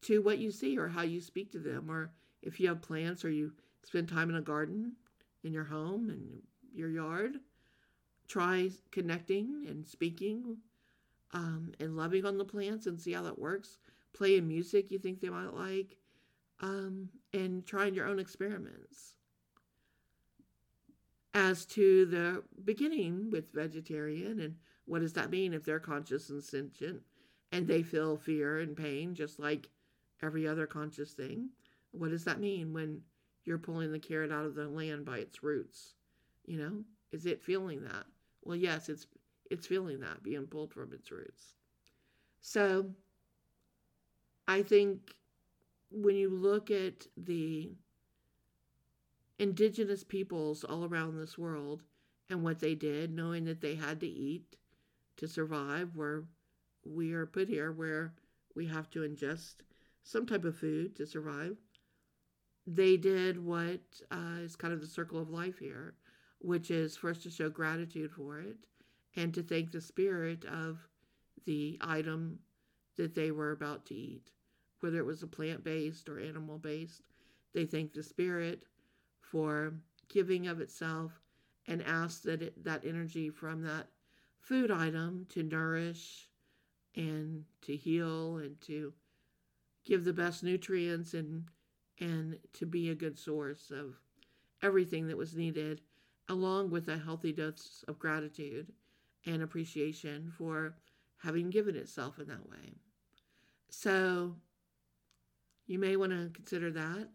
to 0.02 0.22
what 0.22 0.38
you 0.38 0.50
see 0.50 0.78
or 0.78 0.88
how 0.88 1.02
you 1.02 1.20
speak 1.20 1.50
to 1.52 1.59
them 1.59 1.90
or 1.90 2.12
if 2.42 2.61
you 2.61 2.68
have 2.68 2.83
plants 2.83 3.24
or 3.24 3.31
you 3.31 3.52
spend 3.85 4.09
time 4.09 4.31
in 4.31 4.37
a 4.37 4.42
garden 4.42 4.92
in 5.42 5.52
your 5.52 5.64
home 5.64 6.11
and 6.11 6.42
your 6.72 6.90
yard. 6.90 7.38
Try 8.28 8.70
connecting 8.90 9.64
and 9.68 9.87
speaking 9.87 10.59
um, 11.33 11.73
and 11.81 11.97
loving 11.97 12.25
on 12.25 12.38
the 12.38 12.45
plants 12.45 12.87
and 12.87 13.01
see 13.01 13.12
how 13.12 13.23
that 13.23 13.38
works. 13.38 13.79
Playing 14.12 14.49
music 14.49 14.91
you 14.91 14.99
think 14.99 15.21
they 15.21 15.29
might 15.29 15.55
like 15.55 15.97
um, 16.61 17.09
and 17.33 17.64
trying 17.67 17.95
your 17.95 18.07
own 18.07 18.19
experiments. 18.19 19.14
As 21.35 21.64
to 21.67 22.07
the 22.07 22.43
beginning 22.64 23.31
with 23.31 23.53
vegetarian 23.53 24.41
and 24.41 24.57
what 24.87 25.01
does 25.01 25.12
that 25.12 25.31
mean 25.31 25.53
if 25.53 25.64
they're 25.64 25.79
conscious 25.79 26.31
and 26.31 26.43
sentient 26.43 27.03
and 27.53 27.67
they 27.67 27.83
feel 27.83 28.17
fear 28.17 28.59
and 28.61 28.77
pain 28.77 29.14
just 29.14 29.38
like 29.38 29.69
every 30.23 30.49
other 30.49 30.67
conscious 30.67 31.12
thing? 31.12 31.51
What 31.93 32.11
does 32.11 32.25
that 32.25 32.41
mean 32.41 32.73
when 32.73 33.03
you're 33.49 33.59
pulling 33.59 33.91
the 33.91 33.99
carrot 33.99 34.31
out 34.31 34.45
of 34.45 34.55
the 34.55 34.69
land 34.69 35.07
by 35.07 35.19
its 35.19 35.43
roots. 35.43 35.95
You 36.45 36.59
know, 36.59 36.85
is 37.12 37.25
it 37.25 37.43
feeling 37.43 37.83
that? 37.83 38.05
Well, 38.45 38.57
yes, 38.57 38.91
it's 38.91 39.07
it's 39.50 39.66
feeling 39.66 40.00
that 40.00 40.22
being 40.22 40.46
pulled 40.46 40.72
from 40.72 40.92
its 40.92 41.11
roots. 41.11 41.54
So 42.40 42.90
I 44.46 44.62
think 44.62 45.14
when 45.90 46.16
you 46.16 46.30
look 46.30 46.70
at 46.70 47.06
the 47.16 47.72
indigenous 49.38 50.04
peoples 50.04 50.64
all 50.64 50.84
around 50.84 51.16
this 51.16 51.38
world 51.38 51.82
and 52.30 52.42
what 52.42 52.58
they 52.58 52.74
did, 52.74 53.14
knowing 53.14 53.44
that 53.44 53.61
they 53.61 53.74
had 53.74 54.00
to 54.00 54.06
eat 54.06 54.56
to 55.16 55.28
survive, 55.28 55.90
where 55.94 56.24
we 56.84 57.12
are 57.12 57.26
put 57.26 57.48
here, 57.48 57.72
where 57.72 58.12
we 58.54 58.66
have 58.66 58.90
to 58.90 59.00
ingest 59.00 59.56
some 60.02 60.26
type 60.26 60.44
of 60.44 60.56
food 60.56 60.96
to 60.96 61.06
survive. 61.06 61.56
They 62.66 62.96
did 62.96 63.42
what 63.42 63.80
uh, 64.11 64.40
is 64.40 64.56
kind 64.56 64.74
of 64.74 64.80
the 64.80 64.87
circle 64.87 65.20
of 65.20 65.30
life 65.30 65.58
here, 65.58 65.94
which 66.40 66.70
is 66.70 66.96
first 66.96 67.22
to 67.22 67.30
show 67.30 67.48
gratitude 67.48 68.11
for 68.12 68.40
it 68.40 68.56
and 69.16 69.35
to 69.35 69.42
thank 69.42 69.73
the 69.73 69.81
spirit 69.81 70.44
of 70.44 70.79
the 71.44 71.79
item 71.81 72.38
that 72.97 73.14
they 73.14 73.31
were 73.31 73.53
about 73.53 73.87
to 73.87 73.94
eat, 73.94 74.31
whether 74.81 74.99
it 74.99 75.07
was 75.07 75.23
a 75.23 75.27
plant 75.27 75.64
based 75.64 76.09
or 76.09 76.18
animal 76.18 76.59
based. 76.59 77.03
They 77.55 77.64
thank 77.64 77.92
the 77.92 78.03
spirit 78.03 78.64
for 79.21 79.75
giving 80.09 80.47
of 80.47 80.61
itself 80.61 81.12
and 81.66 81.83
ask 81.83 82.23
that 82.23 82.42
it, 82.42 82.64
that 82.64 82.85
energy 82.85 83.31
from 83.31 83.62
that 83.62 83.88
food 84.40 84.71
item 84.71 85.27
to 85.31 85.42
nourish 85.42 86.29
and 86.97 87.44
to 87.62 87.77
heal 87.77 88.38
and 88.38 88.61
to 88.62 88.92
give 89.85 90.05
the 90.05 90.12
best 90.12 90.42
nutrients 90.42 91.14
and 91.14 91.44
and 92.01 92.38
to 92.53 92.64
be 92.64 92.90
a 92.90 92.94
good 92.94 93.18
source 93.18 93.71
of 93.71 93.94
everything 94.62 95.09
that 95.09 95.16
was 95.16 95.35
needed 95.35 95.81
along 96.29 96.71
with 96.71 96.88
a 96.88 96.99
healthy 96.99 97.33
dose 97.33 97.85
of 97.88 97.99
gratitude 97.99 98.73
and 99.26 99.42
appreciation 99.42 100.33
for 100.37 100.74
having 101.18 101.50
given 101.50 101.76
itself 101.76 102.18
in 102.18 102.28
that 102.28 102.48
way. 102.48 102.74
So 103.70 104.37
you 105.66 105.78
may 105.78 105.96
want 105.96 106.12
to 106.12 106.31
consider 106.33 106.70
that 106.72 107.09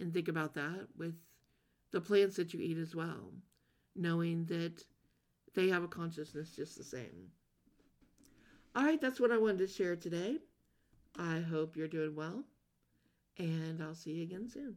and 0.00 0.12
think 0.12 0.28
about 0.28 0.54
that 0.54 0.88
with 0.96 1.14
the 1.92 2.00
plants 2.00 2.36
that 2.36 2.54
you 2.54 2.60
eat 2.60 2.78
as 2.78 2.94
well, 2.94 3.32
knowing 3.94 4.44
that 4.46 4.82
they 5.54 5.68
have 5.68 5.82
a 5.82 5.88
consciousness 5.88 6.54
just 6.54 6.76
the 6.76 6.84
same. 6.84 7.30
All 8.74 8.84
right, 8.84 9.00
that's 9.00 9.20
what 9.20 9.32
I 9.32 9.38
wanted 9.38 9.58
to 9.58 9.66
share 9.66 9.96
today. 9.96 10.38
I 11.18 11.40
hope 11.40 11.76
you're 11.76 11.88
doing 11.88 12.14
well, 12.14 12.44
and 13.36 13.82
I'll 13.82 13.94
see 13.94 14.12
you 14.12 14.22
again 14.22 14.48
soon. 14.48 14.76